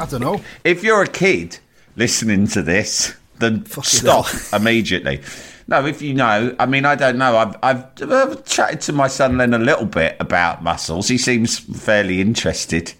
I 0.00 0.06
don't 0.06 0.20
know. 0.20 0.40
If 0.64 0.82
you're 0.82 1.02
a 1.02 1.08
kid 1.08 1.58
listening 1.96 2.48
to 2.48 2.62
this, 2.62 3.14
then 3.38 3.62
Fucking 3.62 3.84
stop 3.84 4.26
immediately. 4.52 5.20
No, 5.68 5.86
if 5.86 6.02
you 6.02 6.14
know, 6.14 6.54
I 6.58 6.66
mean, 6.66 6.84
I 6.84 6.94
don't 6.96 7.16
know. 7.16 7.36
I've, 7.36 7.56
I've, 7.62 7.84
I've 8.12 8.44
chatted 8.44 8.80
to 8.82 8.92
my 8.92 9.06
son 9.08 9.38
Len 9.38 9.54
a 9.54 9.58
little 9.58 9.86
bit 9.86 10.16
about 10.20 10.62
muscles. 10.62 11.08
He 11.08 11.16
seems 11.16 11.58
fairly 11.58 12.20
interested. 12.20 12.92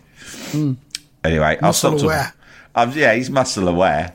Anyway, 0.54 0.78
I'll 1.24 1.56
Hmm. 1.58 1.64
Muscle 1.66 1.72
stop 1.72 1.92
talking. 1.92 2.04
aware. 2.76 2.94
Yeah, 2.96 3.14
he's 3.14 3.28
muscle 3.30 3.68
aware, 3.68 4.14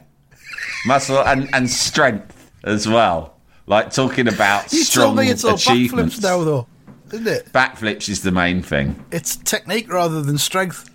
muscle 0.85 1.19
and, 1.19 1.49
and 1.53 1.69
strength 1.69 2.38
as 2.63 2.87
well. 2.87 3.35
Like 3.67 3.91
talking 3.91 4.27
about 4.27 4.71
You 4.73 4.83
strong 4.83 5.07
told 5.07 5.17
me 5.17 5.29
it's 5.29 5.43
all 5.43 5.55
achievements. 5.55 6.17
backflips 6.19 6.23
now, 6.23 6.43
though, 6.43 6.67
isn't 7.11 7.27
it? 7.27 7.51
Backflips 7.53 8.09
is 8.09 8.21
the 8.21 8.31
main 8.31 8.61
thing. 8.63 9.03
It's 9.11 9.35
technique 9.35 9.91
rather 9.91 10.21
than 10.21 10.37
strength. 10.37 10.89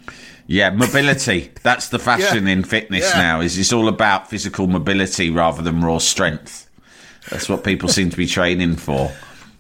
Yeah, 0.47 0.71
mobility. 0.71 1.53
That's 1.63 1.89
the 1.89 1.99
fashion 1.99 2.47
Yeah. 2.47 2.53
in 2.53 2.65
fitness 2.65 3.11
Yeah. 3.15 3.21
now. 3.21 3.41
Is 3.41 3.57
it's 3.57 3.73
all 3.73 3.89
about 3.89 4.29
physical 4.29 4.67
mobility 4.67 5.31
rather 5.31 5.63
than 5.63 5.81
raw 5.81 5.99
strength. 5.99 6.69
That's 7.31 7.49
what 7.49 7.65
people 7.65 7.89
seem 7.89 8.11
to 8.11 8.17
be 8.17 8.27
training 8.27 8.77
for. 8.77 9.11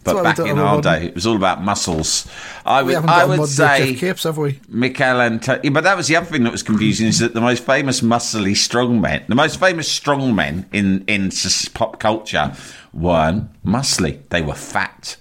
But 0.05 0.23
back 0.23 0.39
in 0.39 0.59
our 0.59 0.77
modern- 0.77 0.83
day, 1.01 1.07
it 1.07 1.15
was 1.15 1.27
all 1.27 1.37
about 1.37 1.63
muscles. 1.63 2.27
I 2.65 2.83
would, 2.83 2.95
I 2.95 3.25
would 3.25 3.49
say 3.49 3.91
Geoff 3.93 4.01
Capes, 4.01 4.23
have 4.25 4.37
we? 4.39 4.61
Michail 4.69 5.21
Antonio. 5.21 5.71
But 5.73 5.85
that 5.85 5.97
was 5.97 6.09
the 6.09 6.17
other 6.17 6.27
thing 6.27 6.45
that 6.45 6.53
was 6.53 6.63
confusing 6.63 7.07
is 7.09 7.19
that 7.21 7.35
the 7.35 7.41
most 7.41 7.65
famous 7.65 8.01
muscly 8.03 8.53
strongmen, 8.53 9.27
the 9.27 9.35
most 9.35 9.59
famous 9.59 9.89
strongmen 9.99 10.67
in 10.73 11.05
in 11.07 11.31
pop 11.75 11.99
culture, 12.01 12.55
weren't 12.93 13.49
muscly. 13.65 14.19
They 14.29 14.43
were 14.43 14.55
fat. 14.55 15.17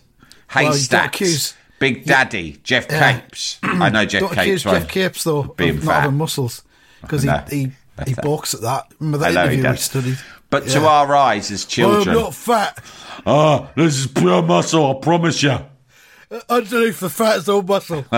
Haystacks. 0.49 1.15
accuse- 1.15 1.53
Big 1.79 2.05
Daddy, 2.05 2.59
Geoff 2.63 2.85
Yeah. 2.89 3.19
Capes. 3.19 3.57
I 3.63 3.89
know 3.89 4.05
Geoff 4.05 4.21
Don't 4.21 4.29
Capes. 4.29 4.41
accuse 4.41 4.65
right? 4.65 4.79
Geoff 4.81 4.87
Capes, 4.89 5.23
though, 5.25 5.43
being 5.43 5.77
of 5.77 5.83
not 5.83 6.01
having 6.03 6.17
muscles. 6.17 6.61
Because 7.01 7.23
he, 7.23 7.29
he, 7.49 7.71
he 8.05 8.13
balks 8.15 8.53
at 8.53 8.61
that. 8.61 8.91
Remember 8.99 9.25
I 9.25 9.31
that 9.31 9.53
interview 9.53 9.69
we 9.71 9.77
studied? 9.77 10.17
But 10.49 10.67
to 10.69 10.85
our 10.85 11.15
eyes 11.15 11.51
as 11.51 11.65
children, 11.65 12.15
I'm 12.15 12.21
not 12.23 12.33
fat. 12.35 12.83
ah, 13.25 13.71
this 13.75 13.97
is 13.99 14.07
pure 14.07 14.41
muscle. 14.41 14.85
I 14.97 14.99
promise 15.01 15.41
you. 15.41 15.57
Underneath 16.49 16.99
the 16.99 17.09
fat 17.09 17.37
is 17.37 17.49
all 17.49 17.61
muscle. 17.61 18.05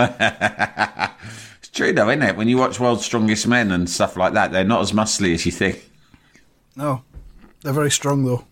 It's 1.58 1.68
true 1.70 1.92
though, 1.92 2.08
isn't 2.08 2.22
it? 2.22 2.36
When 2.36 2.48
you 2.48 2.58
watch 2.58 2.78
World's 2.80 3.04
Strongest 3.04 3.46
Men 3.46 3.70
and 3.72 3.88
stuff 3.90 4.16
like 4.16 4.32
that, 4.34 4.52
they're 4.52 4.64
not 4.64 4.80
as 4.82 4.92
muscly 4.92 5.34
as 5.34 5.44
you 5.44 5.52
think. 5.52 5.90
no, 6.76 7.02
they're 7.62 7.72
very 7.72 7.90
strong, 7.90 8.24
though. 8.24 8.44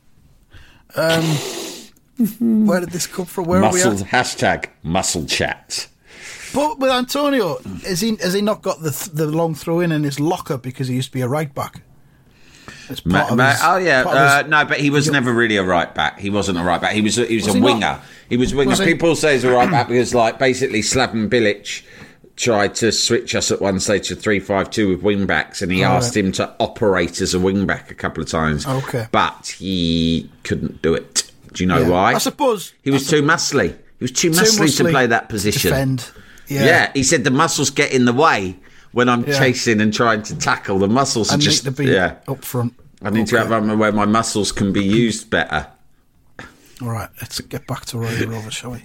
Um, 0.96 1.24
where 2.66 2.80
did 2.80 2.90
this 2.90 3.06
come 3.06 3.26
from? 3.26 3.44
Where 3.44 3.60
Muscle 3.60 3.92
are 3.92 3.94
we 3.94 4.00
at? 4.02 4.06
hashtag 4.08 4.66
muscle 4.82 5.24
chat. 5.26 5.88
But 6.54 6.78
with 6.78 6.90
Antonio, 6.90 7.58
is 7.84 8.00
he, 8.00 8.16
has 8.16 8.32
he 8.32 8.40
not 8.40 8.62
got 8.62 8.80
the, 8.80 8.90
th- 8.92 9.10
the 9.10 9.26
long 9.26 9.54
throw 9.54 9.80
in 9.80 9.90
in 9.92 10.04
his 10.04 10.20
locker 10.20 10.56
because 10.56 10.88
he 10.88 10.94
used 10.94 11.08
to 11.08 11.12
be 11.12 11.20
a 11.20 11.28
right 11.28 11.52
back? 11.54 11.82
Ma- 13.04 13.34
ma- 13.34 13.50
his- 13.50 13.60
oh 13.62 13.76
yeah, 13.78 14.02
uh, 14.06 14.42
his- 14.42 14.50
no, 14.50 14.64
but 14.64 14.78
he 14.78 14.90
was 14.90 15.10
never 15.10 15.32
really 15.32 15.56
a 15.56 15.62
right 15.64 15.92
back. 15.94 16.18
He 16.20 16.30
wasn't 16.30 16.58
a 16.58 16.62
right 16.62 16.80
back. 16.80 16.92
He 16.94 17.00
was 17.00 17.18
a, 17.18 17.24
he 17.26 17.36
was, 17.36 17.46
Was 17.46 17.54
a 17.54 17.58
he 17.58 17.60
not? 17.60 17.66
winger. 17.72 18.00
He 18.28 18.36
was 18.36 18.52
a 18.52 18.56
winger. 18.56 18.70
Was 18.70 18.78
he? 18.78 18.84
People 18.86 19.16
say 19.16 19.32
he's 19.34 19.44
a 19.44 19.50
right 19.50 19.70
back 19.70 19.88
because 19.88 20.14
like 20.14 20.38
basically 20.38 20.80
Slaven 20.82 21.28
Bilic 21.28 21.82
tried 22.36 22.74
to 22.76 22.90
switch 22.92 23.34
us 23.34 23.50
at 23.50 23.60
one 23.62 23.80
stage 23.80 24.08
to 24.08 24.16
three 24.16 24.38
five 24.38 24.68
two 24.70 24.88
with 24.90 25.02
wing 25.02 25.24
backs, 25.26 25.62
and 25.62 25.72
he 25.72 25.82
Oh, 25.84 25.88
asked 25.88 26.14
right. 26.14 26.24
him 26.26 26.32
to 26.32 26.54
operate 26.60 27.20
as 27.20 27.32
a 27.34 27.40
wing 27.40 27.64
back 27.66 27.90
a 27.90 27.94
couple 27.94 28.22
of 28.22 28.28
times. 28.28 28.66
Okay. 28.66 29.06
but 29.10 29.54
he 29.58 30.30
couldn't 30.44 30.82
do 30.82 30.94
it. 30.94 31.30
Do 31.52 31.62
you 31.64 31.68
know 31.68 31.80
Yeah. 31.80 31.88
why? 31.88 32.14
I 32.14 32.18
suppose 32.18 32.74
he 32.82 32.90
was 32.90 33.08
too 33.08 33.22
muscly. 33.22 33.76
He 33.98 34.04
was 34.04 34.12
too 34.12 34.30
muscly, 34.30 34.76
to 34.76 34.84
play 34.90 35.06
that 35.06 35.28
position. 35.30 35.70
Defend. 35.70 36.10
Yeah. 36.48 36.64
Yeah. 36.64 36.92
he 36.94 37.02
said 37.02 37.24
the 37.24 37.30
muscles 37.30 37.70
get 37.70 37.92
in 37.92 38.04
the 38.04 38.12
way 38.12 38.56
when 38.92 39.08
I'm 39.08 39.24
Yeah. 39.24 39.38
chasing 39.38 39.80
and 39.80 39.92
trying 39.92 40.22
to 40.24 40.36
tackle. 40.38 40.78
The 40.78 40.88
muscles 40.88 41.30
I 41.30 41.34
are 41.34 41.38
need 41.38 41.44
just 41.44 41.64
to 41.64 41.70
be 41.70 41.86
yeah. 41.86 42.16
up 42.28 42.44
front. 42.44 42.74
I 43.02 43.10
need 43.10 43.26
to 43.28 43.38
have 43.38 43.50
one 43.50 43.78
where 43.78 43.92
my 43.92 44.06
muscles 44.06 44.52
can 44.52 44.72
be 44.72 44.82
used 44.84 45.28
better. 45.30 45.66
All 46.82 46.90
right, 46.90 47.08
let's 47.20 47.40
get 47.40 47.66
back 47.66 47.84
to 47.86 47.98
Roy 47.98 48.26
Rover, 48.26 48.50
shall 48.50 48.72
we? 48.72 48.82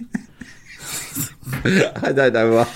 I 1.52 2.12
don't 2.12 2.32
know 2.32 2.54
why 2.56 2.68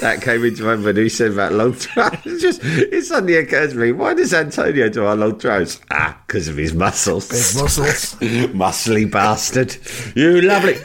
that 0.00 0.20
came 0.22 0.44
into 0.44 0.62
my 0.62 0.74
mind 0.74 0.84
when 0.84 0.96
he 0.96 1.08
said 1.08 1.32
about 1.32 1.52
long 1.52 1.72
throws. 1.72 2.10
It's 2.24 2.42
just 2.42 2.60
it 2.64 3.04
suddenly 3.04 3.36
occurs 3.36 3.72
to 3.72 3.78
me, 3.78 3.92
why 3.92 4.14
does 4.14 4.32
Antonio 4.32 4.88
do 4.88 5.04
our 5.04 5.16
long 5.16 5.38
throws? 5.38 5.80
Ah, 5.90 6.18
because 6.26 6.48
of 6.48 6.56
his 6.56 6.72
muscles. 6.74 7.28
Big 7.28 7.62
muscles. 7.62 8.14
Muscly 8.54 9.10
bastard. 9.10 9.76
You 10.14 10.42
lovely. 10.42 10.76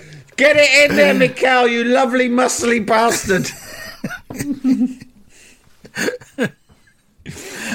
Get 0.42 0.58
it 0.58 0.90
in 0.90 0.96
there, 0.98 1.14
Mikhail, 1.20 1.68
you 1.68 1.84
lovely 1.84 2.28
muscly 2.28 2.84
bastard. 2.84 3.48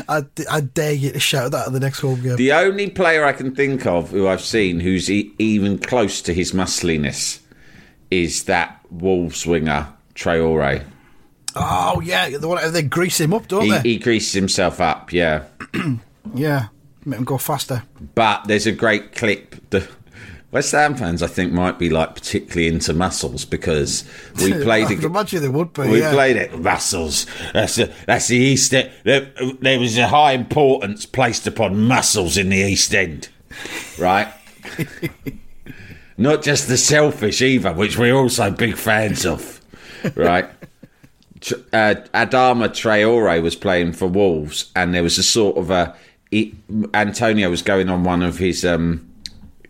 I, 0.09 0.25
I 0.51 0.61
dare 0.61 0.93
you 0.93 1.13
to 1.13 1.21
shout 1.21 1.53
that 1.53 1.69
at 1.69 1.73
the 1.73 1.79
next 1.81 2.01
home 2.01 2.21
game. 2.23 2.35
The 2.37 2.53
only 2.53 2.91
player 2.91 3.25
I 3.25 3.33
can 3.33 3.55
think 3.55 3.87
of 3.87 4.11
who 4.11 4.27
I've 4.27 4.41
seen 4.41 4.81
who's 4.81 5.09
e- 5.11 5.33
even 5.39 5.79
close 5.79 6.21
to 6.23 6.35
his 6.35 6.53
muscliness 6.53 7.41
is 8.11 8.45
that 8.45 8.81
Wolves 8.91 9.47
winger, 9.47 9.87
Traore. 10.17 10.83
oh 11.55 12.01
yeah, 12.01 12.31
the 12.37 12.49
one 12.49 12.73
they 12.73 12.83
grease 12.83 13.21
him 13.21 13.33
up, 13.33 13.47
don't 13.49 13.63
He, 13.63 13.71
they? 13.71 13.81
he 13.83 13.99
greases 13.99 14.33
himself 14.33 14.81
up, 14.81 15.13
yeah. 15.13 15.45
yeah, 16.35 16.67
make 17.05 17.19
him 17.21 17.25
go 17.25 17.39
faster. 17.39 17.83
But 18.17 18.47
there's 18.49 18.67
a 18.67 18.73
great 18.73 19.15
clip. 19.15 19.55
The 19.71 19.89
West 20.53 20.73
Ham 20.73 20.95
fans, 20.95 21.23
I 21.23 21.27
think, 21.27 21.53
might 21.53 21.79
be 21.79 21.91
like 21.91 22.15
particularly 22.15 22.69
into 22.69 22.95
muscles 22.95 23.45
because 23.45 24.05
we 24.37 24.53
played. 24.63 24.87
I 24.87 24.95
can 24.95 25.05
imagine 25.05 25.43
they 25.43 25.49
would 25.49 25.73
be. 25.73 25.83
we 25.83 26.01
yeah. 26.01 26.13
played 26.13 26.37
it 26.37 26.59
muscles. 26.59 27.27
That's 27.53 27.77
the, 27.77 27.93
that's 28.07 28.29
the 28.29 28.37
East. 28.37 28.73
End. 28.73 28.91
There, 29.05 29.33
there 29.61 29.81
was 29.81 29.99
a 29.99 30.09
high 30.09 30.33
importance 30.33 31.05
placed 31.05 31.47
upon 31.47 31.87
muscles 31.87 32.37
in 32.37 32.49
the 32.49 32.59
East 32.59 32.95
End, 32.95 33.29
right? 33.99 34.33
Not 36.17 36.43
just 36.43 36.69
the 36.69 36.79
selfish 36.79 37.43
either, 37.43 37.73
which 37.75 37.99
we're 37.99 38.15
also 38.15 38.51
big 38.51 38.77
fans 38.77 39.27
of, 39.27 39.61
right? 40.15 40.49
Uh, 41.73 41.95
Adama 42.15 42.69
Traore 42.71 43.43
was 43.43 43.55
playing 43.57 43.93
for 43.93 44.07
Wolves, 44.07 44.71
and 44.75 44.95
there 44.95 45.03
was 45.03 45.19
a 45.19 45.23
sort 45.23 45.59
of 45.59 45.71
a 45.71 45.95
he, 46.31 46.55
Antonio 46.95 47.51
was 47.51 47.63
going 47.63 47.89
on 47.89 48.05
one 48.05 48.23
of 48.23 48.39
his 48.39 48.65
um, 48.65 49.06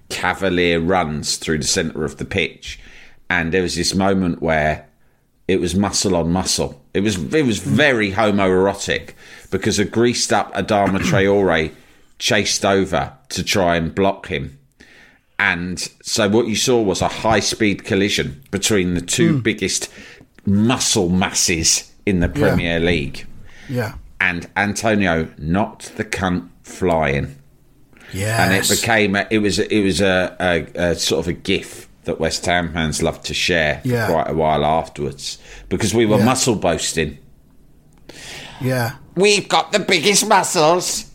cavalier 0.08 0.80
runs 0.80 1.36
through 1.36 1.58
the 1.58 1.64
centre 1.64 2.04
of 2.04 2.18
the 2.18 2.24
pitch, 2.24 2.78
and 3.28 3.52
there 3.52 3.62
was 3.62 3.74
this 3.74 3.94
moment 3.94 4.40
where 4.40 4.86
it 5.48 5.60
was 5.60 5.74
muscle 5.74 6.16
on 6.16 6.32
muscle. 6.32 6.82
It 6.94 7.00
was 7.00 7.16
it 7.34 7.46
was 7.46 7.58
very 7.58 8.12
homoerotic 8.12 9.14
because 9.50 9.78
a 9.78 9.84
greased 9.84 10.32
up 10.32 10.52
Adama 10.54 10.98
Traore 10.98 11.72
chased 12.18 12.64
over 12.64 13.12
to 13.28 13.42
try 13.42 13.76
and 13.76 13.94
block 13.94 14.28
him. 14.28 14.58
And 15.38 15.78
so 16.02 16.28
what 16.28 16.48
you 16.48 16.56
saw 16.56 16.80
was 16.80 17.02
a 17.02 17.08
high 17.08 17.40
speed 17.40 17.84
collision 17.84 18.42
between 18.50 18.94
the 18.94 19.02
two 19.02 19.34
hmm. 19.34 19.40
biggest 19.40 19.90
muscle 20.46 21.08
masses 21.08 21.92
in 22.06 22.20
the 22.20 22.28
Premier 22.28 22.80
League. 22.80 23.26
Yeah, 23.68 23.96
And 24.20 24.48
Antonio 24.56 25.28
knocked 25.36 25.96
the 25.96 26.04
cunt 26.04 26.48
flying. 26.62 27.36
Yeah, 28.16 28.44
And 28.44 28.54
it 28.54 28.68
became 28.68 29.14
a, 29.16 29.26
it 29.30 29.38
was 29.38 29.58
it 29.58 29.82
was 29.82 30.00
a, 30.00 30.36
a, 30.40 30.90
a 30.90 30.94
sort 30.94 31.20
of 31.20 31.28
a 31.28 31.32
gif 31.32 31.88
that 32.04 32.18
West 32.20 32.46
Ham 32.46 32.72
fans 32.72 33.02
loved 33.02 33.24
to 33.26 33.34
share 33.34 33.80
for 33.82 33.88
Yeah. 33.88 34.06
quite 34.08 34.30
a 34.30 34.34
while 34.34 34.64
afterwards 34.64 35.38
because 35.68 35.92
we 35.94 36.06
were 36.06 36.18
Yeah. 36.18 36.24
muscle 36.24 36.54
boasting. 36.56 37.18
yeah. 38.60 38.92
We've 39.14 39.48
got 39.48 39.72
the 39.72 39.78
biggest 39.80 40.26
muscles. 40.28 41.10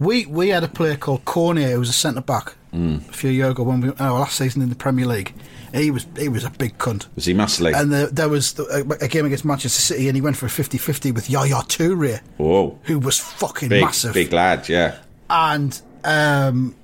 We 0.00 0.26
we 0.26 0.48
had 0.48 0.64
a 0.64 0.68
player 0.68 0.96
called 0.96 1.24
Cornier 1.24 1.70
who 1.72 1.78
was 1.78 1.88
a 1.88 1.92
centre 1.94 2.20
back 2.22 2.54
Hmm. 2.72 2.96
a 3.08 3.12
few 3.12 3.30
years 3.30 3.50
ago 3.50 3.62
when 3.64 3.80
we 3.82 3.92
our 4.00 4.18
last 4.20 4.36
season 4.38 4.62
in 4.62 4.68
the 4.70 4.74
Premier 4.74 5.06
League. 5.06 5.32
He 5.74 5.90
was 5.90 6.06
he 6.18 6.28
was 6.28 6.44
a 6.44 6.50
big 6.50 6.76
cunt. 6.78 7.06
Was 7.14 7.24
he 7.26 7.34
muscly? 7.34 7.72
And 7.74 7.92
there, 7.92 8.06
there 8.08 8.28
was 8.28 8.58
a, 8.58 8.80
a 9.00 9.08
game 9.08 9.24
against 9.26 9.44
Manchester 9.44 9.80
City, 9.80 10.08
and 10.08 10.16
he 10.16 10.20
went 10.20 10.36
for 10.36 10.44
a 10.46 10.50
50-50 10.50 11.14
with 11.14 11.30
Yaya 11.30 11.62
Toure, 11.68 12.20
Whoa, 12.36 12.78
who 12.84 12.98
was 12.98 13.18
fucking 13.18 13.68
big 13.70 13.82
massive. 13.84 14.12
big 14.12 14.32
lad, 14.32 14.68
yeah. 14.68 14.96
And 15.32 15.80
um, 16.04 16.74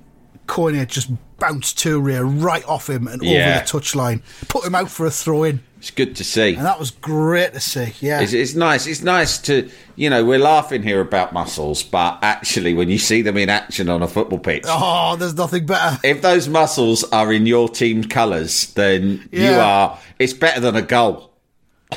Cornier 0.47 0.87
just 0.87 1.11
bounced 1.37 1.77
Toure 1.77 2.43
right 2.43 2.65
off 2.67 2.89
him 2.89 3.07
and 3.07 3.21
Yeah. 3.23 3.61
over 3.63 3.79
the 3.79 3.79
touchline, 3.79 4.21
put 4.49 4.65
him 4.65 4.75
out 4.75 4.89
for 4.91 5.05
a 5.05 5.11
throw 5.11 5.43
in, 5.43 5.61
It's 5.77 5.91
good 5.91 6.15
to 6.17 6.23
see. 6.25 6.55
and 6.55 6.65
that 6.65 6.77
was 6.79 6.91
great 6.91 7.53
to 7.53 7.61
see. 7.61 7.93
Yeah, 8.01 8.19
It's, 8.19 8.33
it's 8.33 8.55
nice. 8.55 8.85
It's 8.87 9.01
nice 9.03 9.37
to, 9.43 9.69
you 9.95 10.09
know, 10.09 10.25
we're 10.25 10.39
laughing 10.39 10.83
here 10.83 10.99
about 10.99 11.31
muscles, 11.31 11.81
but 11.81 12.19
actually, 12.23 12.73
when 12.73 12.89
you 12.89 12.97
see 12.97 13.21
them 13.21 13.37
in 13.37 13.47
action 13.49 13.87
on 13.87 14.01
a 14.01 14.07
football 14.07 14.39
pitch, 14.39 14.63
oh, 14.67 15.15
there's 15.15 15.35
nothing 15.35 15.65
better. 15.65 15.97
if 16.03 16.21
those 16.21 16.49
muscles 16.49 17.05
are 17.11 17.31
in 17.31 17.45
your 17.45 17.69
team 17.69 18.03
colours, 18.03 18.73
then 18.73 19.29
you 19.31 19.51
are. 19.51 19.97
It's 20.17 20.33
better 20.33 20.59
than 20.59 20.75
a 20.75 20.81
goal. 20.81 21.31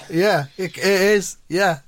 Yeah, 0.09 0.45
it, 0.57 0.79
it 0.79 0.85
is. 0.85 1.39
Yeah. 1.49 1.81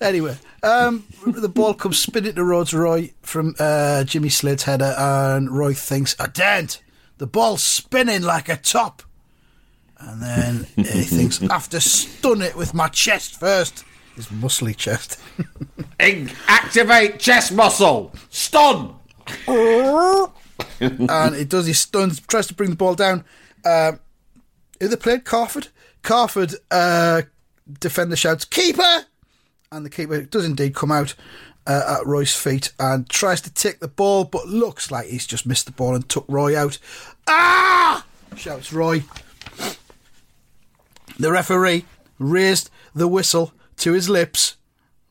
Anyway, 0.00 0.36
um, 0.62 1.04
the 1.26 1.48
ball 1.48 1.72
comes 1.72 1.98
spinning 1.98 2.34
to 2.34 2.44
Rhodes 2.44 2.74
Roy 2.74 3.12
from 3.22 3.54
uh, 3.58 4.04
Jimmy 4.04 4.28
Slade's 4.28 4.64
header, 4.64 4.94
and 4.98 5.50
Roy 5.50 5.72
thinks, 5.72 6.14
a 6.18 6.28
dent. 6.28 6.82
The 7.18 7.26
ball's 7.26 7.62
spinning 7.62 8.22
like 8.22 8.48
a 8.50 8.56
top. 8.56 9.02
And 9.98 10.20
then 10.22 10.66
he 10.76 10.82
thinks, 11.04 11.42
I 11.42 11.54
have 11.54 11.70
to 11.70 11.80
stun 11.80 12.42
it 12.42 12.54
with 12.56 12.74
my 12.74 12.88
chest 12.88 13.40
first. 13.40 13.84
His 14.16 14.26
muscly 14.26 14.76
chest. 14.76 15.18
Ig- 16.00 16.32
Activate 16.46 17.18
chest 17.18 17.52
muscle. 17.52 18.12
Stun. 18.28 18.94
and 19.48 21.34
it 21.34 21.48
does 21.48 21.66
his 21.66 21.80
stuns, 21.80 22.20
tries 22.20 22.46
to 22.48 22.54
bring 22.54 22.70
the 22.70 22.76
ball 22.76 22.94
down. 22.94 23.24
Um, 23.64 24.00
who 24.80 24.88
they 24.88 24.96
played? 24.96 25.24
Carford. 25.24 25.68
Carford 26.02 26.54
uh, 26.70 27.22
defender 27.80 28.14
shouts, 28.16 28.44
"Keeper!" 28.44 29.06
And 29.72 29.84
the 29.84 29.90
keeper 29.90 30.22
does 30.22 30.44
indeed 30.44 30.74
come 30.74 30.90
out 30.92 31.14
uh, 31.66 31.98
at 31.98 32.06
Roy's 32.06 32.34
feet 32.34 32.72
and 32.78 33.08
tries 33.08 33.40
to 33.42 33.52
take 33.52 33.80
the 33.80 33.88
ball, 33.88 34.24
but 34.24 34.46
looks 34.46 34.90
like 34.90 35.06
he's 35.06 35.26
just 35.26 35.46
missed 35.46 35.66
the 35.66 35.72
ball 35.72 35.94
and 35.94 36.08
took 36.08 36.24
Roy 36.28 36.56
out. 36.56 36.78
Ah! 37.26 38.06
shouts 38.36 38.72
Roy. 38.72 39.02
The 41.18 41.32
referee 41.32 41.86
raised 42.18 42.70
the 42.94 43.08
whistle 43.08 43.52
to 43.78 43.92
his 43.92 44.08
lips. 44.08 44.56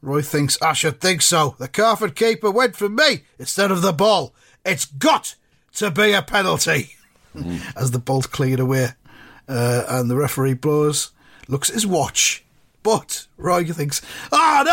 Roy 0.02 0.22
thinks, 0.22 0.62
I 0.62 0.74
should 0.74 1.02
think 1.02 1.22
so. 1.22 1.56
The 1.58 1.68
Carford 1.68 2.16
keeper 2.16 2.52
went 2.52 2.76
for 2.76 2.88
me 2.88 3.24
instead 3.40 3.72
of 3.72 3.82
the 3.82 3.94
ball. 3.94 4.36
It's 4.64 4.86
got 4.86 5.36
to 5.74 5.90
be 5.90 6.14
a 6.14 6.22
penalty. 6.22 6.96
As 7.76 7.92
the 7.92 8.00
ball's 8.00 8.28
cleared 8.28 8.60
away. 8.60 8.90
Uh, 9.48 9.84
and 9.90 10.10
the 10.10 10.16
referee 10.16 10.54
blows, 10.54 11.12
looks 11.48 11.70
at 11.70 11.76
his 11.76 11.88
watch. 11.88 12.45
But 12.86 13.26
Roy 13.36 13.66
thinks, 13.66 14.04
oh 14.32 14.64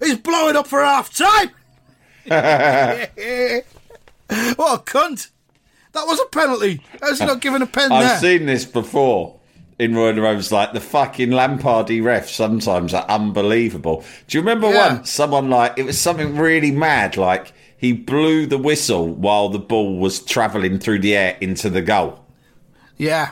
no, 0.00 0.04
he's 0.04 0.18
blowing 0.18 0.56
up 0.56 0.66
for 0.66 0.82
half 0.82 1.14
time. 1.14 1.50
what 2.24 2.34
a 3.16 3.62
oh, 4.58 4.82
cunt. 4.84 5.30
That 5.92 6.04
was 6.04 6.18
a 6.18 6.26
penalty. 6.26 6.82
How's 7.00 7.20
he 7.20 7.26
not 7.26 7.40
given 7.40 7.62
a 7.62 7.66
pen 7.68 7.90
there? 7.90 7.98
I've 8.14 8.18
seen 8.20 8.46
this 8.46 8.64
before 8.64 9.38
in 9.78 9.94
Roy 9.94 10.12
the 10.12 10.20
Roads. 10.20 10.50
Like 10.50 10.72
the 10.72 10.80
fucking 10.80 11.30
Lampardy 11.30 12.02
refs 12.02 12.30
sometimes 12.30 12.92
are 12.92 13.06
unbelievable. 13.08 14.04
Do 14.26 14.36
you 14.36 14.42
remember 14.42 14.68
Yeah. 14.68 14.94
once 14.94 15.10
someone 15.12 15.48
like 15.48 15.74
it 15.78 15.84
was 15.84 16.00
something 16.00 16.36
really 16.36 16.72
mad? 16.72 17.16
Like 17.16 17.52
he 17.76 17.92
blew 17.92 18.46
the 18.46 18.58
whistle 18.58 19.06
while 19.14 19.48
the 19.48 19.60
ball 19.60 19.96
was 19.96 20.20
travelling 20.20 20.80
through 20.80 20.98
the 20.98 21.16
air 21.16 21.36
into 21.40 21.70
the 21.70 21.82
goal. 21.82 22.24
Yeah. 22.96 23.30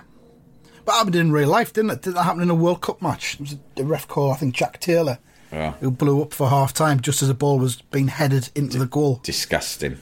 But 0.89 0.95
happened 0.95 1.17
in 1.17 1.33
real 1.33 1.51
life, 1.51 1.75
didn't 1.75 1.91
it? 1.91 2.01
Didn't 2.01 2.17
that 2.17 2.23
happen 2.23 2.41
in 2.41 2.49
a 2.49 2.55
World 2.55 2.81
Cup 2.81 3.03
match? 3.03 3.35
It 3.35 3.41
was 3.41 3.57
a 3.77 3.85
ref 3.85 4.09
call, 4.09 4.31
I 4.33 4.37
think, 4.37 4.55
Jack 4.55 4.81
Taylor, 4.81 5.19
Yeah. 5.53 5.73
who 5.81 5.91
blew 5.91 6.23
up 6.23 6.33
for 6.33 6.49
half 6.49 6.73
time 6.73 7.01
just 7.01 7.21
as 7.21 7.29
the 7.29 7.35
ball 7.35 7.59
was 7.59 7.83
being 7.91 8.09
headed 8.09 8.49
into 8.55 8.79
the 8.79 8.87
goal. 8.87 9.21
Disgusting. 9.23 9.99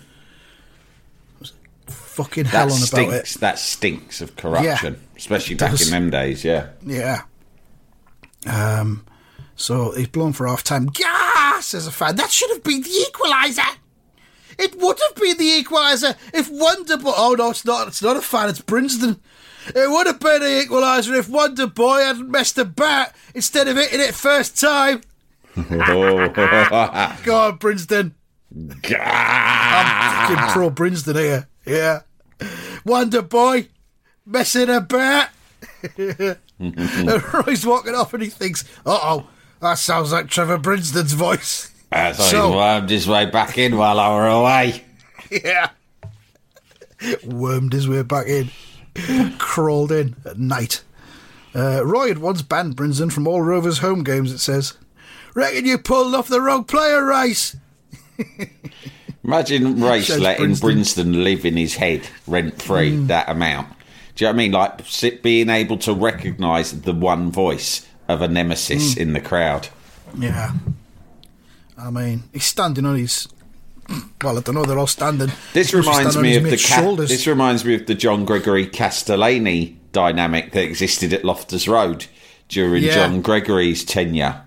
Fucking 1.89 2.45
That 2.45 2.51
hell 2.51 2.63
on 2.63 2.79
about 2.79 2.87
stinks. 2.87 3.35
it. 3.37 3.41
That 3.41 3.59
stinks 3.59 4.21
of 4.21 4.37
corruption, 4.37 4.95
Yeah, 4.95 5.17
especially 5.17 5.57
back 5.57 5.81
in 5.81 5.91
them 5.91 6.09
days. 6.11 6.45
Yeah. 6.45 6.69
Yeah. 6.85 7.23
Um, 8.47 9.05
so 9.57 9.91
he's 9.91 10.07
blown 10.07 10.35
for 10.35 10.47
half 10.47 10.63
time. 10.63 10.87
Gah! 10.87 11.59
says 11.63 11.89
a 11.89 11.91
fan. 11.91 12.15
That 12.15 12.31
should 12.31 12.51
have 12.51 12.63
been 12.63 12.83
the 12.83 13.07
equaliser. 13.11 13.77
It 14.57 14.79
would 14.81 15.01
have 15.01 15.17
been 15.17 15.37
the 15.37 15.65
equaliser 15.65 16.17
if 16.33 16.49
Wonder 16.49 16.97
Boy. 16.97 17.13
Oh 17.17 17.35
no, 17.37 17.51
it's 17.51 17.65
not. 17.65 17.89
It's 17.89 18.03
not 18.03 18.17
a 18.17 18.23
fan. 18.23 18.49
It's 18.51 18.61
Brinsden. 18.63 19.19
It 19.75 19.91
would 19.91 20.07
have 20.07 20.21
been 20.21 20.41
the 20.41 20.65
equaliser 20.67 21.17
if 21.19 21.29
Wonder 21.29 21.67
Boy 21.67 21.99
hadn't 22.01 22.31
messed 22.31 22.59
about 22.59 23.09
instead 23.35 23.69
of 23.69 23.77
hitting 23.77 24.01
it 24.01 24.15
first 24.15 24.61
time. 24.61 25.01
Oh. 25.57 25.63
Go 27.25 27.37
on, 27.41 27.59
Brinsden. 27.59 28.13
I'm 28.55 30.29
fucking 30.29 30.53
pro 30.53 30.71
Brinsden 30.71 31.17
here. 31.17 31.49
Yeah. 31.67 32.01
Wonder 32.85 33.23
Boy 33.23 33.69
messing 34.25 34.69
about. 34.71 35.29
and 35.99 36.37
Roy's 37.35 37.67
walking 37.67 37.95
off 37.95 38.15
and 38.15 38.23
he 38.23 38.29
thinks, 38.31 38.65
uh 38.87 38.99
oh, 39.03 39.27
that 39.61 39.79
sounds 39.79 40.13
like 40.13 40.29
Trevor 40.29 40.59
Brinsden's 40.59 41.13
voice. 41.13 41.73
I 41.91 42.13
thought 42.13 42.31
So- 42.31 42.51
he 42.51 42.57
wormed 42.57 42.91
his 42.91 43.09
way 43.09 43.27
back 43.27 43.59
in 43.59 43.77
while 43.77 43.99
I 43.99 44.15
were 44.15 44.27
away. 44.29 44.85
yeah. 45.31 45.71
Wormed 47.25 47.73
his 47.73 47.89
way 47.89 48.03
back 48.03 48.27
in. 48.27 48.51
Crawled 49.39 49.93
in 49.93 50.17
at 50.25 50.39
night. 50.39 50.83
Uh, 51.55 51.85
Roy 51.85 52.09
had 52.09 52.19
once 52.19 52.43
banned 52.43 52.77
Brinsden 52.77 53.11
from 53.11 53.27
all 53.27 53.41
Rovers 53.43 53.79
home 53.79 54.05
games, 54.05 54.33
it 54.33 54.39
says. 54.39 54.75
Reckon 55.35 55.65
you 55.67 55.79
pulled 55.79 56.15
off 56.15 56.29
the 56.29 56.41
wrong 56.41 56.65
player, 56.65 57.05
Rice. 57.05 57.57
Imagine 59.25 59.83
Race 59.83 60.05
Shows 60.07 60.21
letting 60.21 60.51
Brinsden. 60.51 60.61
Brinsden 60.61 61.23
live 61.25 61.45
in 61.45 61.57
his 61.57 61.75
head 61.75 62.09
rent 62.27 62.63
free 62.63 62.97
that 63.07 63.29
amount. 63.29 63.69
Do 64.15 64.25
you 64.25 64.29
know 64.29 64.33
what 64.33 64.35
I 64.35 64.39
mean? 64.39 64.53
Like 64.53 64.81
sit- 64.87 65.23
being 65.23 65.51
able 65.51 65.79
to 65.79 65.93
recognise 65.93 66.81
the 66.83 66.93
one 66.95 67.31
voice 67.33 67.87
of 68.09 68.23
a 68.23 68.29
nemesis 68.29 68.97
in 68.97 69.13
the 69.15 69.21
crowd. 69.21 69.69
Yeah. 70.17 70.53
I 71.77 71.91
mean, 71.91 72.23
he's 72.33 72.45
standing 72.45 72.87
on 72.87 72.97
his. 72.97 73.29
Well, 74.23 74.39
I 74.39 74.41
don't 74.41 74.55
know. 74.55 74.65
They're 74.65 74.79
all 74.79 74.87
standing. 74.87 75.31
This 75.53 75.73
reminds 75.73 76.17
me 76.17 76.37
of 76.37 76.45
the 76.45 76.57
ca- 76.57 76.95
this 76.97 77.27
reminds 77.27 77.65
me 77.65 77.75
of 77.75 77.87
the 77.87 77.95
John 77.95 78.25
Gregory 78.25 78.67
Cass 78.67 79.03
Delaney 79.05 79.79
dynamic 79.93 80.53
that 80.53 80.65
existed 80.65 81.13
at 81.13 81.25
Loftus 81.25 81.69
Road 81.69 82.07
during 82.49 82.83
Yeah. 82.83 82.95
John 82.95 83.23
Gregory's 83.23 83.85
tenure, 83.85 84.41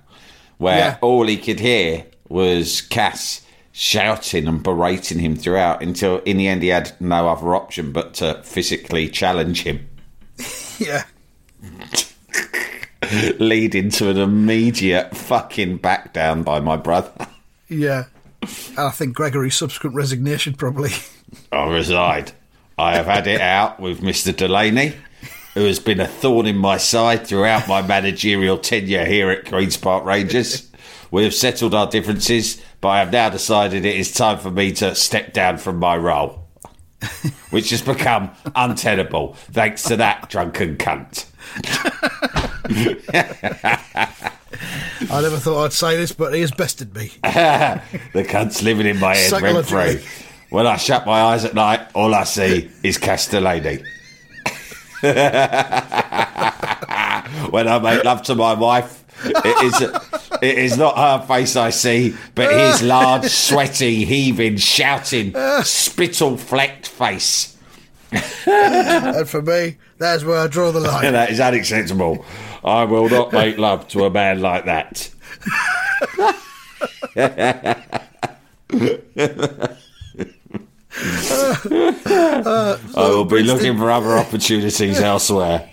where 0.58 0.78
Yeah. 0.78 0.97
all 1.02 1.25
he 1.28 1.38
could 1.38 1.60
hear 1.60 2.06
was 2.28 2.82
Cass 2.82 3.41
shouting 3.71 4.47
and 4.47 4.62
berating 4.62 5.19
him 5.19 5.36
throughout 5.38 5.82
until 5.82 6.17
in 6.19 6.36
the 6.38 6.47
end 6.47 6.62
he 6.62 6.67
had 6.69 6.91
no 6.99 7.30
other 7.30 7.56
option 7.56 7.91
but 7.93 8.13
to 8.15 8.41
physically 8.43 9.08
challenge 9.08 9.62
him. 9.63 9.88
yeah. 10.80 11.04
leading 13.39 13.89
to 13.89 14.10
an 14.10 14.17
immediate 14.17 15.15
fucking 15.15 15.78
back 15.78 16.13
down 16.13 16.43
by 16.43 16.60
my 16.60 16.75
brother. 16.75 17.12
Yeah. 17.69 18.06
I 18.43 18.91
think 18.91 19.15
Gregory's 19.15 19.56
subsequent 19.56 19.95
resignation 19.95 20.54
probably. 20.54 20.91
I 21.52 21.69
reside. 21.69 22.32
I 22.78 22.95
have 22.95 23.08
had 23.08 23.28
it 23.28 23.41
out 23.41 23.80
with 23.80 23.99
Mr. 23.99 24.36
Delaney, 24.36 24.95
who 25.54 25.65
has 25.65 25.80
been 25.80 25.99
a 25.99 26.08
thorn 26.08 26.45
in 26.45 26.58
my 26.58 26.78
side 26.78 27.28
throughout 27.28 27.67
my 27.67 27.82
managerial 27.82 28.58
tenure 28.58 29.06
here 29.06 29.30
at 29.30 29.45
Queen's 29.45 29.75
Park 29.75 30.06
Rangers. 30.06 30.69
We 31.12 31.23
have 31.23 31.34
settled 31.34 31.75
our 31.75 31.88
differences, 31.88 32.62
but 32.80 32.89
I 32.89 32.99
have 32.99 33.12
now 33.12 33.30
decided 33.30 33.84
it 33.84 33.97
is 33.97 34.13
time 34.13 34.38
for 34.39 34.52
me 34.52 34.71
to 34.73 34.95
step 34.95 35.34
down 35.34 35.58
from 35.58 35.78
my 35.78 35.97
role, 35.97 36.47
which 37.49 37.71
has 37.71 37.82
become 37.82 38.32
untenable 38.56 39.34
thanks 39.34 39.84
to 39.84 39.97
that 39.97 40.30
drunken 40.30 40.78
cunt. 40.78 41.25
I 45.12 45.21
never 45.21 45.38
thought 45.38 45.65
I'd 45.65 45.73
say 45.73 45.97
this, 45.97 46.12
but 46.12 46.33
he 46.33 46.41
has 46.41 46.51
bested 46.51 46.95
me. 46.95 47.12
The 48.13 48.25
cunt's 48.27 48.62
living 48.62 48.88
in 48.88 48.99
my 48.99 49.15
head 49.15 49.41
rent 49.41 49.65
free. 49.67 50.01
When 50.49 50.65
I 50.65 50.77
shut 50.77 51.05
my 51.05 51.21
eyes 51.21 51.45
at 51.45 51.53
night, 51.53 51.88
all 51.93 52.15
I 52.15 52.23
see 52.23 52.69
is 52.83 52.97
Cass 52.97 53.27
Delaney. 53.27 53.83
when 55.01 55.15
I 57.67 57.79
make 57.81 58.03
love 58.03 58.23
to 58.23 58.35
my 58.35 58.53
wife, 58.55 59.03
it 59.23 59.63
is 59.63 59.81
it 60.41 60.57
is 60.57 60.77
not 60.77 60.97
her 60.97 61.25
face 61.27 61.55
I 61.55 61.69
see, 61.69 62.15
but 62.35 62.51
his 62.51 62.81
large, 62.88 63.25
sweaty, 63.25 64.05
heaving, 64.05 64.57
shouting, 64.57 65.33
spittle 65.63 66.38
flecked 66.38 66.88
face. 66.88 67.55
and 68.47 69.29
for 69.29 69.41
me, 69.41 69.77
that's 69.99 70.23
where 70.23 70.39
I 70.39 70.47
draw 70.47 70.71
the 70.71 70.79
line. 70.79 71.13
That 71.13 71.29
is 71.29 71.39
unacceptable. 71.39 72.25
I 72.63 72.84
will 72.86 73.10
not 73.10 73.32
make 73.32 73.58
love 73.58 73.88
to 73.89 74.06
a 74.06 74.10
man 74.10 74.41
like 74.41 74.65
that. 74.65 75.10
I 82.95 83.08
will 83.10 83.26
be 83.26 83.43
looking 83.43 83.78
for 83.78 83.89
other 83.89 84.17
opportunities 84.17 85.00
elsewhere. 85.00 85.69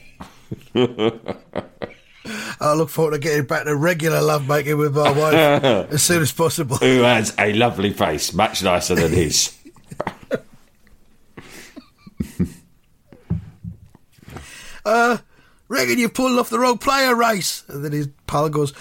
I 2.60 2.72
look 2.74 2.88
forward 2.90 3.12
to 3.12 3.18
getting 3.18 3.46
back 3.46 3.64
to 3.64 3.76
regular 3.76 4.20
lovemaking 4.20 4.78
with 4.78 4.94
my 4.96 5.10
wife 5.10 5.34
as 5.92 6.02
soon 6.02 6.22
as 6.22 6.32
possible. 6.32 6.76
Who 6.76 7.02
has 7.02 7.34
a 7.38 7.52
lovely 7.52 7.92
face, 7.92 8.32
much 8.32 8.62
nicer 8.62 8.94
than 8.94 9.12
his. 9.12 9.56
uh, 14.84 15.18
reckon 15.68 15.98
you 15.98 16.08
pulled 16.08 16.38
off 16.38 16.50
the 16.50 16.58
wrong 16.58 16.78
player 16.78 17.14
race. 17.14 17.64
And 17.68 17.84
then 17.84 17.92
his 17.92 18.08
pal 18.26 18.48
goes, 18.48 18.72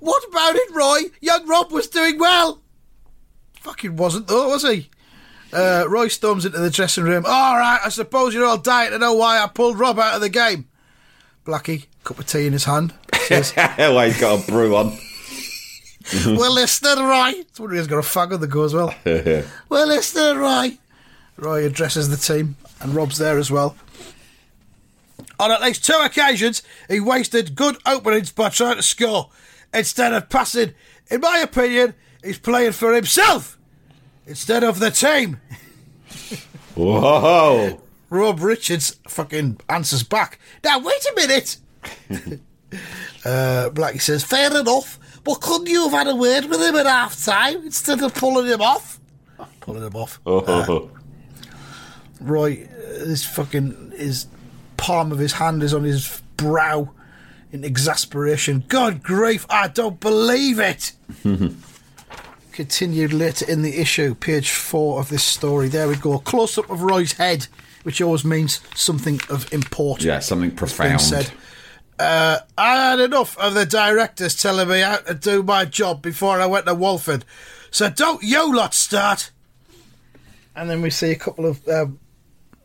What 0.00 0.24
about 0.28 0.56
it, 0.56 0.74
Roy? 0.74 1.00
Young 1.20 1.46
Rob 1.46 1.72
was 1.72 1.88
doing 1.88 2.18
well. 2.18 2.60
Fucking 3.60 3.96
wasn't, 3.96 4.28
though, 4.28 4.48
was 4.48 4.62
he? 4.62 4.88
Uh, 5.52 5.84
Roy 5.88 6.08
storms 6.08 6.44
into 6.44 6.58
the 6.58 6.70
dressing 6.70 7.04
room. 7.04 7.24
All 7.26 7.56
right, 7.56 7.80
I 7.84 7.88
suppose 7.88 8.34
you're 8.34 8.44
all 8.44 8.58
dying 8.58 8.90
to 8.90 8.98
know 8.98 9.14
why 9.14 9.42
I 9.42 9.46
pulled 9.46 9.78
Rob 9.78 9.98
out 9.98 10.14
of 10.14 10.20
the 10.20 10.28
game. 10.28 10.68
Blackie, 11.44 11.86
cup 12.04 12.18
of 12.18 12.26
tea 12.26 12.46
in 12.46 12.52
his 12.52 12.64
hand. 12.64 12.94
Says, 13.14 13.54
well, 13.56 14.00
he's 14.00 14.20
got 14.20 14.42
a 14.42 14.50
brew 14.50 14.76
on. 14.76 14.98
well, 16.26 16.54
listen, 16.54 16.98
Roy. 16.98 17.32
It's 17.36 17.58
wondering 17.58 17.80
he's 17.80 17.88
got 17.88 17.98
a 17.98 18.02
fag 18.02 18.32
on 18.32 18.40
the 18.40 18.46
go 18.46 18.64
as 18.64 18.74
well. 18.74 18.94
well, 19.68 19.86
listen, 19.86 20.38
Roy. 20.38 20.78
Roy 21.36 21.64
addresses 21.64 22.08
the 22.08 22.16
team, 22.16 22.56
and 22.80 22.94
Rob's 22.94 23.18
there 23.18 23.38
as 23.38 23.50
well. 23.50 23.76
On 25.38 25.50
at 25.50 25.62
least 25.62 25.84
two 25.84 25.98
occasions, 26.02 26.62
he 26.88 27.00
wasted 27.00 27.54
good 27.54 27.76
openings 27.86 28.32
by 28.32 28.48
trying 28.48 28.76
to 28.76 28.82
score. 28.82 29.30
Instead 29.72 30.12
of 30.12 30.28
passing, 30.28 30.74
in 31.10 31.20
my 31.20 31.38
opinion, 31.38 31.94
he's 32.24 32.38
playing 32.38 32.72
for 32.72 32.94
himself 32.94 33.58
instead 34.26 34.64
of 34.64 34.78
the 34.80 34.90
team. 34.90 35.40
Whoa! 36.74 37.80
Rob 38.10 38.40
Richards 38.40 38.98
fucking 39.06 39.60
answers 39.68 40.02
back. 40.02 40.38
Now, 40.64 40.78
wait 40.78 41.04
a 41.04 41.12
minute. 41.16 41.56
uh, 43.24 43.70
Blackie 43.70 44.00
says, 44.00 44.24
fair 44.24 44.58
enough, 44.58 44.98
but 45.24 45.40
couldn't 45.40 45.66
you 45.66 45.88
have 45.88 45.92
had 45.92 46.06
a 46.08 46.16
word 46.16 46.46
with 46.46 46.60
him 46.60 46.76
at 46.76 46.86
half 46.86 47.22
time 47.22 47.56
instead 47.64 48.02
of 48.02 48.14
pulling 48.14 48.46
him 48.46 48.62
off? 48.62 48.98
Pulling 49.60 49.84
him 49.84 49.94
off. 49.94 50.20
Oh. 50.24 50.90
Roy, 52.20 52.66
uh, 52.72 53.04
his 53.04 53.24
fucking, 53.24 53.92
his 53.96 54.26
palm 54.78 55.12
of 55.12 55.18
his 55.18 55.34
hand 55.34 55.62
is 55.62 55.74
on 55.74 55.84
his 55.84 56.22
brow 56.38 56.90
in 57.52 57.64
exasperation. 57.64 58.64
God 58.68 59.02
grief, 59.02 59.44
I 59.50 59.68
don't 59.68 60.00
believe 60.00 60.58
it. 60.58 60.92
Continued 62.52 63.12
later 63.12 63.44
in 63.50 63.62
the 63.62 63.78
issue, 63.78 64.14
page 64.14 64.50
four 64.50 64.98
of 64.98 65.10
this 65.10 65.22
story. 65.22 65.68
There 65.68 65.88
we 65.88 65.96
go. 65.96 66.18
Close 66.18 66.56
up 66.56 66.70
of 66.70 66.82
Roy's 66.82 67.12
head, 67.12 67.46
which 67.82 68.00
always 68.00 68.24
means 68.24 68.60
something 68.74 69.20
of 69.28 69.52
importance. 69.52 70.04
yeah, 70.04 70.18
something 70.20 70.50
profound. 70.50 71.00
said. 71.00 71.30
Uh, 71.98 72.38
I 72.56 72.90
had 72.90 73.00
enough 73.00 73.36
of 73.38 73.54
the 73.54 73.66
directors 73.66 74.40
telling 74.40 74.68
me 74.68 74.80
how 74.80 74.96
to 74.98 75.14
do 75.14 75.42
my 75.42 75.64
job 75.64 76.00
before 76.00 76.40
I 76.40 76.46
went 76.46 76.66
to 76.66 76.74
Walford. 76.74 77.24
So 77.70 77.90
don't 77.90 78.22
you 78.22 78.54
lot 78.54 78.72
start. 78.74 79.30
And 80.54 80.70
then 80.70 80.80
we 80.80 80.90
see 80.90 81.10
a 81.10 81.16
couple 81.16 81.46
of 81.46 81.66
um, 81.68 81.98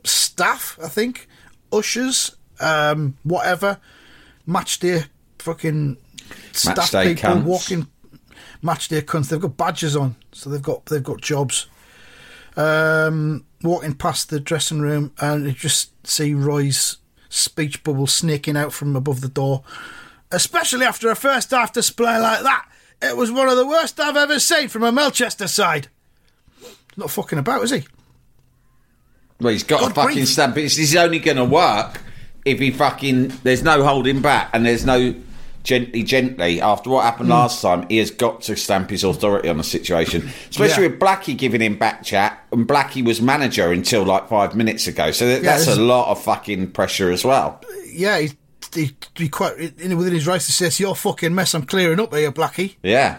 staff, 0.03 0.77
I 0.83 0.87
think, 0.87 1.27
ushers, 1.73 2.35
um, 2.59 3.17
whatever, 3.23 3.79
match 4.45 4.79
day 4.79 5.03
fucking 5.39 5.97
staff 6.51 6.91
day 6.91 7.15
people 7.15 7.29
cunts. 7.29 7.43
walking 7.43 7.87
match 8.61 8.87
day 8.87 9.01
cunts. 9.01 9.29
They've 9.29 9.39
got 9.39 9.57
badges 9.57 9.95
on, 9.95 10.15
so 10.31 10.49
they've 10.49 10.61
got 10.61 10.85
they've 10.85 11.03
got 11.03 11.21
jobs. 11.21 11.67
Um, 12.55 13.45
walking 13.63 13.95
past 13.95 14.29
the 14.29 14.39
dressing 14.39 14.81
room, 14.81 15.11
and 15.19 15.45
you 15.45 15.53
just 15.53 16.05
see 16.05 16.33
Roy's 16.33 16.97
speech 17.29 17.83
bubble 17.83 18.07
snaking 18.07 18.55
out 18.55 18.73
from 18.73 18.95
above 18.95 19.21
the 19.21 19.29
door. 19.29 19.63
Especially 20.31 20.85
after 20.85 21.09
a 21.09 21.15
first 21.15 21.51
half 21.51 21.73
display 21.73 22.17
like 22.19 22.41
that, 22.43 22.67
it 23.01 23.17
was 23.17 23.31
one 23.31 23.49
of 23.49 23.57
the 23.57 23.67
worst 23.67 23.99
I've 23.99 24.15
ever 24.17 24.39
seen 24.39 24.67
from 24.67 24.83
a 24.83 24.91
Melchester 24.91 25.47
side. 25.47 25.89
Not 26.95 27.11
fucking 27.11 27.39
about, 27.39 27.63
is 27.63 27.71
he? 27.71 27.83
Well, 29.43 29.51
he's 29.53 29.63
got 29.63 29.81
God 29.81 29.91
a 29.91 29.93
fucking 29.93 30.13
grief. 30.15 30.29
stamp. 30.29 30.55
This 30.55 30.77
is 30.79 30.95
only 30.95 31.19
going 31.19 31.37
to 31.37 31.45
work 31.45 32.01
if 32.45 32.59
he 32.59 32.71
fucking. 32.71 33.27
There's 33.43 33.61
no 33.63 33.83
holding 33.83 34.21
back, 34.21 34.49
and 34.53 34.65
there's 34.65 34.85
no 34.85 35.13
gently, 35.63 36.03
gently. 36.03 36.59
After 36.61 36.89
what 36.89 37.01
Hmm. 37.01 37.05
happened 37.05 37.29
last 37.29 37.61
time, 37.61 37.85
he 37.89 37.97
has 37.97 38.09
got 38.11 38.41
to 38.43 38.55
stamp 38.55 38.89
his 38.89 39.03
authority 39.03 39.49
on 39.49 39.57
the 39.57 39.63
situation. 39.63 40.29
Especially 40.49 40.83
Yeah. 40.83 40.89
with 40.89 40.99
Blackie 40.99 41.37
giving 41.37 41.61
him 41.61 41.77
back 41.77 42.03
chat, 42.03 42.39
and 42.51 42.67
Blackie 42.67 43.03
was 43.03 43.21
manager 43.21 43.71
until 43.71 44.03
like 44.03 44.29
five 44.29 44.55
minutes 44.55 44.87
ago. 44.87 45.11
So 45.11 45.27
that, 45.27 45.43
that's 45.43 45.65
this 45.67 45.77
a 45.77 45.81
lot 45.81 46.09
of 46.09 46.21
fucking 46.23 46.71
pressure 46.71 47.11
as 47.11 47.23
well. 47.25 47.61
Yeah, 47.93 48.19
he, 48.19 48.31
he, 48.73 48.91
he 49.15 49.29
quite 49.29 49.57
in, 49.79 49.97
within 49.97 50.13
his 50.13 50.25
rights 50.25 50.45
to 50.47 50.51
say, 50.51 50.67
"It's 50.67 50.79
your 50.79 50.95
fucking 50.95 51.33
mess. 51.35 51.53
I'm 51.53 51.63
clearing 51.65 51.99
up 51.99 52.13
here, 52.13 52.31
Blackie." 52.31 52.75
Yeah. 52.81 53.17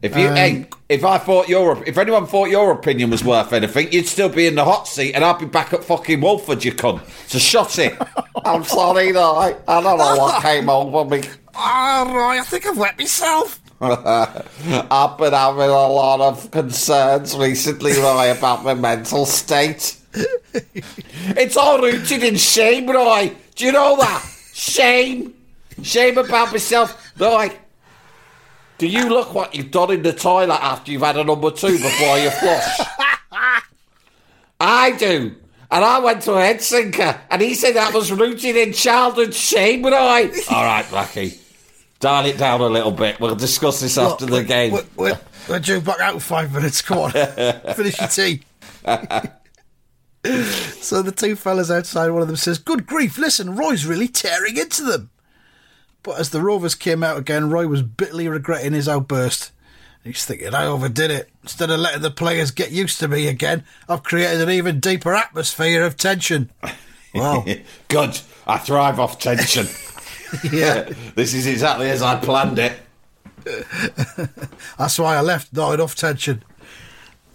If 0.00 0.16
you, 0.16 0.28
Um, 0.28 0.36
hey, 0.36 0.66
if 0.88 1.04
I 1.04 1.18
thought 1.18 1.48
your, 1.48 1.82
if 1.84 1.98
anyone 1.98 2.26
thought 2.26 2.50
your 2.50 2.70
opinion 2.70 3.10
was 3.10 3.24
worth 3.24 3.52
anything, 3.52 3.92
you'd 3.92 4.06
still 4.06 4.28
be 4.28 4.46
in 4.46 4.54
the 4.54 4.64
hot 4.64 4.86
seat, 4.86 5.14
and 5.14 5.24
I'd 5.24 5.38
be 5.40 5.46
back 5.46 5.72
at 5.72 5.82
fucking 5.82 6.20
Walford, 6.20 6.64
you 6.64 6.72
cunt. 6.72 7.00
So 7.28 7.38
shut 7.38 7.78
it. 7.80 7.96
I'm 8.44 8.62
sorry, 8.62 9.10
no, 9.10 9.34
I, 9.34 9.56
I 9.66 9.80
don't 9.82 9.98
know 9.98 10.16
what 10.16 10.42
came 10.48 10.70
over 10.70 11.04
me. 11.04 11.22
Ah, 11.54 12.08
Roy, 12.08 12.38
I 12.38 12.42
think 12.44 12.66
I've 12.66 12.78
wet 12.78 12.96
myself. 12.96 13.60
I've 13.80 15.18
been 15.18 15.32
having 15.32 15.62
a 15.62 15.88
lot 15.88 16.20
of 16.20 16.50
concerns 16.52 17.36
recently, 17.36 17.92
Roy, 17.98 18.30
about 18.30 18.64
my 18.64 18.74
mental 18.74 19.26
state. 19.26 19.96
it's 20.14 21.56
all 21.56 21.80
rooted 21.80 22.22
in 22.22 22.36
shame, 22.36 22.88
Roy. 22.88 23.32
Do 23.56 23.64
you 23.64 23.72
know 23.72 23.96
that? 23.96 24.24
Shame. 24.52 25.34
Shame 25.82 26.18
about 26.18 26.50
myself. 26.52 27.12
Roy, 27.18 27.50
do 28.78 28.86
you 28.86 29.08
look 29.08 29.34
what 29.34 29.54
you've 29.54 29.70
done 29.72 29.90
in 29.92 30.02
the 30.02 30.12
toilet 30.12 30.62
after 30.62 30.92
you've 30.92 31.02
had 31.02 31.16
a 31.16 31.24
number 31.24 31.50
two 31.50 31.72
before 31.72 32.18
you 32.18 32.30
flush? 32.30 32.80
I 34.60 34.92
do. 34.92 35.34
And 35.70 35.84
I 35.84 35.98
went 35.98 36.22
to 36.22 36.32
a 36.32 36.40
head 36.40 36.62
sinker, 36.62 37.20
and 37.30 37.42
he 37.42 37.54
said 37.54 37.74
that 37.74 37.92
was 37.92 38.10
rooted 38.10 38.56
in 38.56 38.72
childhood 38.72 39.34
shame, 39.34 39.82
Roy. 39.82 39.92
All 40.50 40.64
right, 40.64 40.84
Blackie. 40.86 41.38
Dial 42.00 42.26
it 42.26 42.38
down 42.38 42.60
a 42.60 42.68
little 42.68 42.92
bit. 42.92 43.20
We'll 43.20 43.34
discuss 43.34 43.80
this 43.80 43.98
after 43.98 44.24
the 44.24 44.44
game. 44.44 44.72
We're, 44.72 44.84
we're, 44.96 45.20
we're 45.48 45.58
due 45.58 45.80
back 45.80 46.00
out 46.00 46.14
in 46.14 46.20
five 46.20 46.54
minutes. 46.54 46.80
Come 46.80 46.98
on, 46.98 47.10
finish 47.74 47.98
your 47.98 48.08
tea. 48.08 48.42
so 50.80 51.02
the 51.02 51.12
two 51.14 51.36
fellas 51.36 51.70
outside, 51.70 52.10
one 52.10 52.22
of 52.22 52.28
them 52.28 52.36
says, 52.36 52.58
"Good 52.58 52.86
grief! 52.86 53.18
Listen, 53.18 53.56
Roy's 53.56 53.84
really 53.84 54.08
tearing 54.08 54.56
into 54.56 54.84
them." 54.84 55.10
But 56.02 56.18
as 56.18 56.30
the 56.30 56.40
Rovers 56.40 56.74
came 56.74 57.02
out 57.02 57.18
again, 57.18 57.50
Roy 57.50 57.66
was 57.66 57.82
bitterly 57.82 58.28
regretting 58.28 58.72
his 58.72 58.88
outburst. 58.88 59.52
He's 60.04 60.24
thinking, 60.24 60.54
"I 60.54 60.64
overdid 60.66 61.10
it. 61.10 61.30
Instead 61.42 61.70
of 61.70 61.80
letting 61.80 62.02
the 62.02 62.10
players 62.10 62.50
get 62.50 62.70
used 62.70 62.98
to 63.00 63.08
me 63.08 63.26
again, 63.26 63.64
I've 63.88 64.02
created 64.02 64.40
an 64.40 64.50
even 64.50 64.80
deeper 64.80 65.14
atmosphere 65.14 65.84
of 65.84 65.96
tension." 65.96 66.50
Wow. 67.14 67.44
Good. 67.88 68.20
I 68.46 68.58
thrive 68.58 69.00
off 69.00 69.18
tension. 69.18 69.66
yeah, 70.52 70.88
this 71.14 71.34
is 71.34 71.46
exactly 71.46 71.90
as 71.90 72.02
I 72.02 72.16
planned 72.16 72.58
it. 72.58 72.72
that's 74.78 74.98
why 74.98 75.16
I 75.16 75.20
left. 75.20 75.52
Not 75.52 75.74
enough 75.74 75.94
tension. 75.94 76.42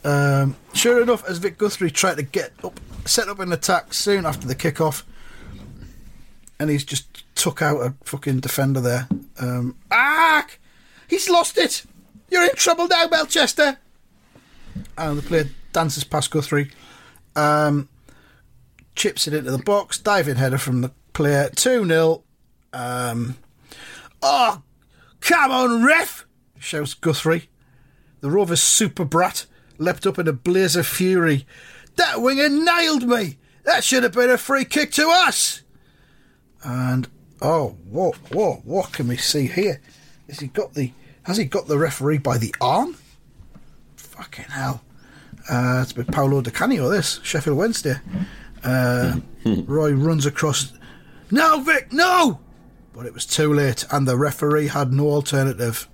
Um, 0.03 0.55
sure 0.73 1.01
enough, 1.01 1.27
as 1.27 1.37
Vic 1.37 1.57
Guthrie 1.57 1.89
tried 1.89 2.17
to 2.17 2.23
get 2.23 2.51
up, 2.63 2.79
set 3.05 3.29
up 3.29 3.39
an 3.39 3.51
attack 3.51 3.93
soon 3.93 4.25
after 4.25 4.47
the 4.47 4.55
kickoff, 4.55 5.03
and 6.59 6.69
he's 6.69 6.83
just 6.83 7.12
took 7.35 7.61
out 7.61 7.81
a 7.81 7.93
fucking 8.03 8.39
defender 8.39 8.81
there. 8.81 9.07
Um, 9.39 9.77
ah, 9.91 10.45
he's 11.07 11.29
lost 11.29 11.57
it. 11.57 11.83
You're 12.29 12.43
in 12.43 12.55
trouble 12.55 12.87
now, 12.87 13.07
Belchester! 13.07 13.77
And 14.97 15.17
the 15.17 15.21
player 15.21 15.49
dances 15.71 16.03
past 16.03 16.31
Guthrie, 16.31 16.71
um, 17.35 17.89
chips 18.95 19.27
it 19.27 19.33
into 19.33 19.51
the 19.51 19.57
box, 19.59 19.97
diving 19.97 20.35
header 20.35 20.57
from 20.57 20.81
the 20.81 20.91
player, 21.13 21.49
two 21.55 21.85
0 21.85 22.23
um, 22.73 23.37
Oh, 24.21 24.61
come 25.21 25.51
on, 25.51 25.83
ref! 25.83 26.25
shouts 26.59 26.93
Guthrie. 26.93 27.49
The 28.21 28.31
Rovers 28.31 28.61
super 28.61 29.03
brat 29.05 29.45
leapt 29.77 30.07
up 30.07 30.17
in 30.17 30.27
a 30.27 30.33
blaze 30.33 30.75
of 30.75 30.87
fury. 30.87 31.45
That 31.97 32.21
winger 32.21 32.49
nailed 32.49 33.07
me! 33.07 33.37
That 33.63 33.83
should 33.83 34.03
have 34.03 34.13
been 34.13 34.29
a 34.29 34.37
free 34.37 34.65
kick 34.65 34.91
to 34.93 35.09
us! 35.09 35.61
And 36.63 37.07
oh, 37.43 37.75
what, 37.89 38.15
whoa, 38.31 38.61
what 38.63 38.91
can 38.93 39.07
we 39.07 39.17
see 39.17 39.47
here? 39.47 39.81
Has 40.27 40.39
he 40.39 40.47
got 40.47 40.73
the 40.73 40.91
has 41.23 41.37
he 41.37 41.45
got 41.45 41.67
the 41.67 41.77
referee 41.77 42.17
by 42.17 42.37
the 42.37 42.53
arm? 42.59 42.97
Fucking 43.95 44.45
hell. 44.45 44.81
Uh, 45.49 45.79
it's 45.81 45.93
been 45.93 46.05
Paolo 46.05 46.41
Di 46.41 46.51
Canio, 46.51 46.89
this, 46.89 47.19
Sheffield 47.23 47.57
Wednesday. 47.57 47.95
Uh, 48.63 49.19
Roy 49.45 49.93
runs 49.93 50.25
across. 50.25 50.73
No, 51.31 51.61
Vic, 51.61 51.91
no! 51.91 52.39
But 52.93 53.05
it 53.05 53.13
was 53.13 53.25
too 53.25 53.53
late, 53.53 53.85
and 53.91 54.07
the 54.07 54.17
referee 54.17 54.67
had 54.67 54.91
no 54.91 55.07
alternative. 55.09 55.87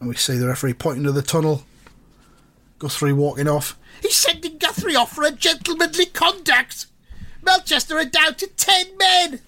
And 0.00 0.08
we 0.08 0.14
see 0.16 0.36
the 0.36 0.48
referee 0.48 0.74
pointing 0.74 1.04
to 1.04 1.12
the 1.12 1.22
tunnel. 1.22 1.64
Guthrie 2.78 3.12
walking 3.12 3.48
off. 3.48 3.78
He's 4.02 4.14
sending 4.14 4.58
Guthrie 4.58 4.96
off 4.96 5.12
for 5.12 5.24
a 5.24 5.30
gentlemanly 5.30 6.06
conduct. 6.06 6.86
Melchester 7.42 7.98
are 7.98 8.04
down 8.04 8.34
to 8.36 8.46
ten 8.46 8.96
men. 8.98 9.40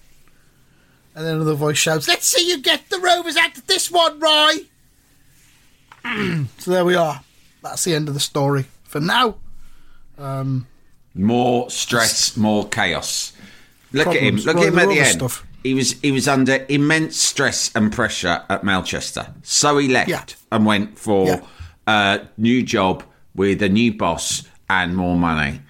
And 1.17 1.25
then 1.25 1.33
another 1.37 1.55
voice 1.55 1.79
shouts, 1.79 2.07
Let's 2.07 2.27
see 2.27 2.47
you 2.47 2.59
get 2.61 2.91
the 2.91 2.99
Rovers 2.99 3.35
out 3.37 3.57
of 3.57 3.65
this 3.65 3.89
one, 3.89 4.19
Roy. 4.19 4.53
so 6.59 6.69
there 6.69 6.85
we 6.85 6.93
are. 6.93 7.21
That's 7.63 7.83
the 7.85 7.95
end 7.95 8.07
of 8.07 8.13
the 8.13 8.19
story. 8.19 8.65
For 8.83 8.99
now, 8.99 9.37
um, 10.19 10.67
More 11.15 11.71
stress, 11.71 12.37
more 12.37 12.69
chaos. 12.69 13.33
Look 13.93 14.05
at 14.09 14.17
him. 14.17 14.35
Look 14.35 14.57
Roy 14.57 14.61
at 14.61 14.67
him 14.73 14.77
at 14.79 14.89
the 14.89 14.99
end. 14.99 15.07
Stuff. 15.17 15.43
He 15.63 15.73
was 15.73 15.93
he 16.01 16.11
was 16.11 16.27
under 16.27 16.63
immense 16.69 17.17
stress 17.17 17.71
and 17.75 17.91
pressure 17.91 18.43
at 18.47 18.63
Melchester, 18.63 19.33
so 19.41 19.79
he 19.79 19.87
left 19.87 20.09
Yeah. 20.09 20.23
and 20.51 20.67
went 20.67 20.99
for 20.99 21.25
Yeah. 21.25 21.41
a 21.87 22.27
new 22.37 22.61
job 22.61 23.03
with 23.33 23.63
a 23.63 23.69
new 23.69 23.91
boss 23.91 24.43
and 24.69 24.95
more 24.95 25.17
money. 25.17 25.61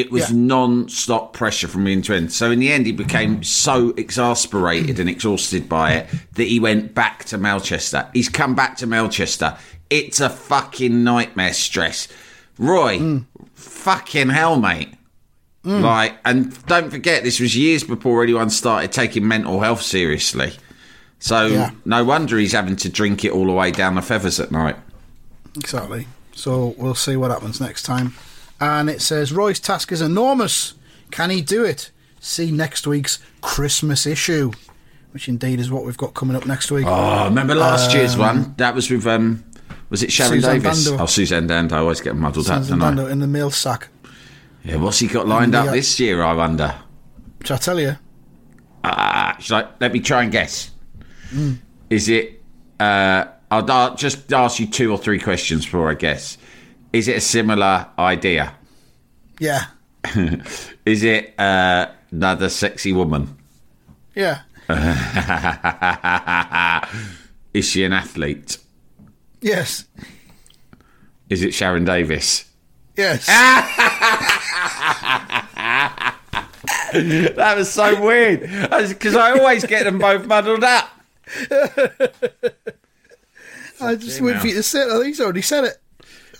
It 0.00 0.10
was 0.12 0.30
Yeah. 0.30 0.36
non-stop 0.36 1.32
pressure 1.32 1.68
from 1.68 1.86
end 1.86 2.04
to 2.04 2.14
end. 2.14 2.32
So 2.32 2.50
in 2.50 2.58
the 2.58 2.70
end, 2.70 2.86
he 2.86 2.92
became 2.92 3.42
so 3.42 3.94
exasperated 3.96 4.98
and 5.00 5.08
exhausted 5.08 5.68
by 5.68 5.92
it 5.92 6.08
that 6.34 6.44
he 6.48 6.60
went 6.60 6.94
back 6.94 7.24
to 7.26 7.38
Melchester. 7.38 8.06
He's 8.12 8.28
come 8.28 8.54
back 8.54 8.76
to 8.78 8.86
Melchester. 8.86 9.56
It's 9.88 10.20
a 10.20 10.28
fucking 10.28 11.02
nightmare 11.04 11.52
stress. 11.54 12.08
Roy, 12.58 12.98
Mm. 12.98 13.24
fucking 13.54 14.30
hell, 14.30 14.58
mate. 14.60 14.90
Like, 15.64 16.18
and 16.24 16.56
don't 16.66 16.90
forget, 16.90 17.24
this 17.24 17.40
was 17.40 17.56
years 17.56 17.82
before 17.82 18.22
anyone 18.22 18.50
started 18.50 18.92
taking 18.92 19.26
mental 19.26 19.60
health 19.60 19.82
seriously. 19.82 20.52
So 21.18 21.46
Yeah. 21.46 21.70
no 21.84 22.04
wonder 22.04 22.38
he's 22.38 22.52
having 22.52 22.76
to 22.76 22.88
drink 22.88 23.24
it 23.24 23.32
all 23.32 23.46
the 23.46 23.52
way 23.52 23.72
down 23.72 23.96
the 23.96 24.02
feathers 24.02 24.38
at 24.38 24.52
night. 24.52 24.76
Exactly. 25.56 26.06
So 26.36 26.74
we'll 26.78 26.94
see 26.94 27.16
what 27.16 27.30
happens 27.32 27.60
next 27.60 27.82
time. 27.82 28.14
And 28.60 28.88
it 28.88 29.02
says 29.02 29.32
Roy's 29.32 29.60
task 29.60 29.92
is 29.92 30.00
enormous. 30.00 30.74
Can 31.10 31.30
he 31.30 31.42
do 31.42 31.64
it? 31.64 31.90
See 32.20 32.50
next 32.50 32.86
week's 32.86 33.18
Christmas 33.40 34.06
issue, 34.06 34.50
which 35.12 35.28
indeed 35.28 35.60
is 35.60 35.70
what 35.70 35.84
we've 35.84 35.96
got 35.96 36.14
coming 36.14 36.34
up 36.36 36.46
next 36.46 36.70
week. 36.70 36.86
Oh, 36.88 37.24
remember 37.26 37.54
last 37.54 37.94
year's 37.94 38.16
one? 38.16 38.54
That 38.56 38.74
was 38.74 38.90
with 38.90 39.06
um, 39.06 39.44
was 39.90 40.02
it 40.02 40.10
Sharon 40.10 40.32
Suzanne 40.40 40.60
Davis? 40.60 40.88
Bando. 40.88 41.02
Oh, 41.02 41.06
Suzanne 41.06 41.46
Dando. 41.46 41.76
I 41.76 41.80
always 41.80 42.00
get 42.00 42.16
muddled 42.16 42.48
up, 42.50 42.62
Susan 42.62 42.78
don't 42.78 42.98
I? 42.98 43.10
In 43.10 43.18
the 43.20 43.26
mail 43.26 43.50
sack. 43.50 43.88
Yeah, 44.64 44.76
what's 44.76 44.98
he 44.98 45.06
got 45.06 45.28
lined 45.28 45.54
up 45.54 45.70
this 45.72 46.00
year? 46.00 46.22
I 46.22 46.32
wonder. 46.32 46.74
Which 47.38 47.50
I 47.52 47.56
tell 47.58 47.78
you, 47.78 47.96
Ah, 48.82 49.36
should 49.38 49.54
I, 49.54 49.68
let 49.80 49.92
me 49.92 50.00
try 50.00 50.22
and 50.22 50.32
guess. 50.32 50.70
Is 51.90 52.08
it? 52.08 52.42
Uh, 52.80 53.26
I'll, 53.50 53.70
I'll 53.70 53.94
just 53.94 54.32
ask 54.32 54.58
you 54.58 54.66
two 54.66 54.90
or 54.90 54.98
three 54.98 55.18
questions 55.20 55.64
before 55.64 55.88
I 55.90 55.94
guess. 55.94 56.36
Is 56.92 57.08
it 57.08 57.16
a 57.16 57.20
similar 57.20 57.86
idea? 57.98 58.54
yeah, 59.38 59.66
Is 60.86 61.02
it 61.02 61.34
uh, 61.38 61.86
another 62.10 62.48
sexy 62.48 62.92
woman? 62.92 63.36
yeah, 64.14 64.40
Is 67.54 67.68
she 67.68 67.84
an 67.84 67.92
athlete? 67.92 68.58
yes, 69.40 69.84
Is 71.28 71.42
it 71.42 71.50
Sharron 71.50 71.84
Davies? 71.84 72.44
yes. 72.96 73.26
That 76.92 77.54
was 77.58 77.70
so 77.70 78.00
weird 78.00 78.40
because 78.88 79.16
I 79.16 79.32
always 79.38 79.64
get 79.66 79.84
them 79.84 79.98
both 79.98 80.24
muddled 80.26 80.64
up. 80.64 80.88
I 83.80 83.94
just 83.96 84.20
wait 84.22 84.38
for 84.38 84.46
you 84.46 84.54
to 84.54 84.62
say 84.62 84.80
it. 84.82 84.88
I 84.88 84.92
think 84.94 85.06
he's 85.08 85.20
already 85.20 85.42
said 85.42 85.64
it. 85.64 85.76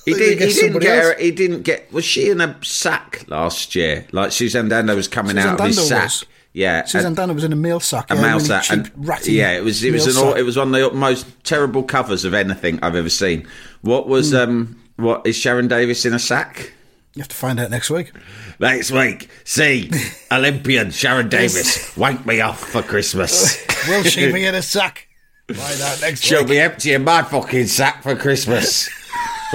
He, 0.06 0.14
did, 0.14 0.40
he 0.40 0.52
didn't 0.54 0.78
get 0.80 1.02
her. 1.02 1.18
He 1.18 1.30
didn't 1.32 1.62
get. 1.62 1.92
Was 1.92 2.04
she 2.06 2.30
in 2.30 2.40
a 2.40 2.56
sack 2.64 3.24
last 3.28 3.74
year? 3.74 4.06
Like 4.12 4.32
Suzanne 4.32 4.68
Dando 4.70 4.96
was 4.96 5.08
coming 5.08 5.36
Suzanne 5.36 5.54
out 5.54 5.60
of 5.60 5.66
his 5.66 5.88
sack. 5.88 6.04
was. 6.04 6.24
Yeah, 6.54 6.84
Suzanne 6.84 7.08
and- 7.08 7.16
Dando 7.16 7.34
was 7.34 7.44
in 7.44 7.52
a 7.52 7.56
mail 7.56 7.80
sack. 7.80 8.10
a 8.10 8.14
yeah, 8.14 8.38
sack. 8.38 8.62
cheap, 8.62 8.72
and- 8.72 8.90
ratty 8.96 9.32
yeah, 9.32 9.50
it 9.52 9.62
was. 9.64 9.84
It 9.84 9.92
was 9.92 10.06
an. 10.06 10.12
sack. 10.14 10.36
It 10.38 10.44
was 10.44 10.56
one 10.56 10.74
of 10.74 10.92
the 10.92 10.96
most 10.96 11.26
terrible 11.44 11.82
covers 11.82 12.24
of 12.24 12.32
anything 12.32 12.78
I've 12.82 12.94
ever 12.94 13.10
seen. 13.10 13.46
What 13.82 14.08
was 14.08 14.30
Hmm. 14.30 14.36
um? 14.36 14.80
What 14.96 15.26
is 15.26 15.36
Sharron 15.36 15.68
Davies 15.68 16.06
in 16.06 16.14
a 16.14 16.18
sack? 16.18 16.72
You 17.14 17.20
have 17.20 17.28
to 17.28 17.36
find 17.36 17.58
out 17.60 17.70
next 17.70 17.90
week. 17.90 18.12
Next 18.60 18.90
week, 18.90 19.28
see 19.44 19.90
Olympian 20.32 20.88
Sharron 20.88 21.28
Davies 21.28 21.92
wank 21.96 22.24
me 22.26 22.40
off 22.40 22.60
for 22.60 22.80
Christmas. 22.82 23.58
Will 23.88 24.04
she 24.04 24.30
be 24.32 24.44
in 24.46 24.54
a 24.54 24.62
sack? 24.76 25.08
Find 25.52 25.80
out 25.80 26.00
next 26.00 26.22
She'll 26.24 26.40
week. 26.40 26.48
be 26.48 26.58
emptying 26.58 27.04
my 27.04 27.22
fucking 27.22 27.66
sack 27.66 28.02
for 28.02 28.16
Christmas 28.16 28.88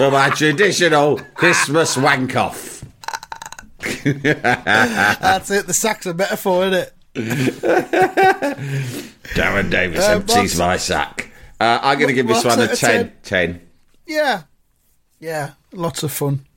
for 0.02 0.10
my 0.10 0.32
traditional 0.32 1.20
Christmas 1.36 1.96
wank 1.96 2.36
off. 2.36 2.84
That's 4.04 5.52
it. 5.52 5.68
The 5.68 5.74
sack's 5.76 6.08
a 6.08 6.16
metaphor, 6.16 6.66
isn't 6.66 6.74
it? 6.74 6.94
Darren 9.36 9.70
Davis 9.70 10.04
Uh, 10.04 10.14
empties 10.14 10.58
my 10.58 10.78
sack. 10.78 11.32
Uh, 11.60 11.78
I'm 11.84 12.00
going 12.00 12.08
to 12.08 12.16
give 12.16 12.28
this 12.28 12.44
one 12.44 12.60
a 12.60 12.64
it, 12.64 12.74
a 12.74 12.76
10. 12.76 13.12
10. 13.22 13.62
Yeah, 14.08 14.42
yeah. 15.20 15.52
Lots 15.72 16.02
of 16.02 16.12
fun. 16.12 16.48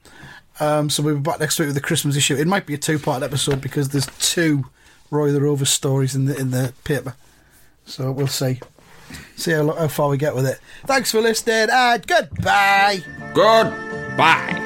Um, 0.59 0.89
so 0.89 1.03
we'll 1.03 1.17
be 1.17 1.21
back 1.21 1.39
next 1.39 1.59
week 1.59 1.67
with 1.67 1.75
the 1.75 1.83
Christmas 1.83 2.17
issue. 2.17 2.37
It 2.37 2.47
might 2.47 2.65
be 2.65 2.73
a 2.73 2.79
two-part 2.79 3.23
episode 3.23 3.61
because 3.61 3.91
there's 3.91 4.07
two 4.19 4.65
Roy 5.11 5.33
the 5.33 5.43
Rover 5.43 5.67
stories 5.67 6.15
in 6.15 6.25
the 6.25 6.35
in 6.41 6.51
the 6.51 6.73
paper. 6.85 7.15
So 7.85 8.11
we'll 8.11 8.27
see. 8.27 8.61
See 9.37 9.53
how, 9.53 9.73
how 9.73 9.89
far 9.89 10.09
we 10.09 10.17
get 10.17 10.35
with 10.35 10.47
it. 10.47 10.61
Thanks 10.87 11.11
for 11.11 11.21
listening 11.21 11.69
and 11.71 12.07
goodbye. 12.07 13.03
Goodbye. 13.35 14.64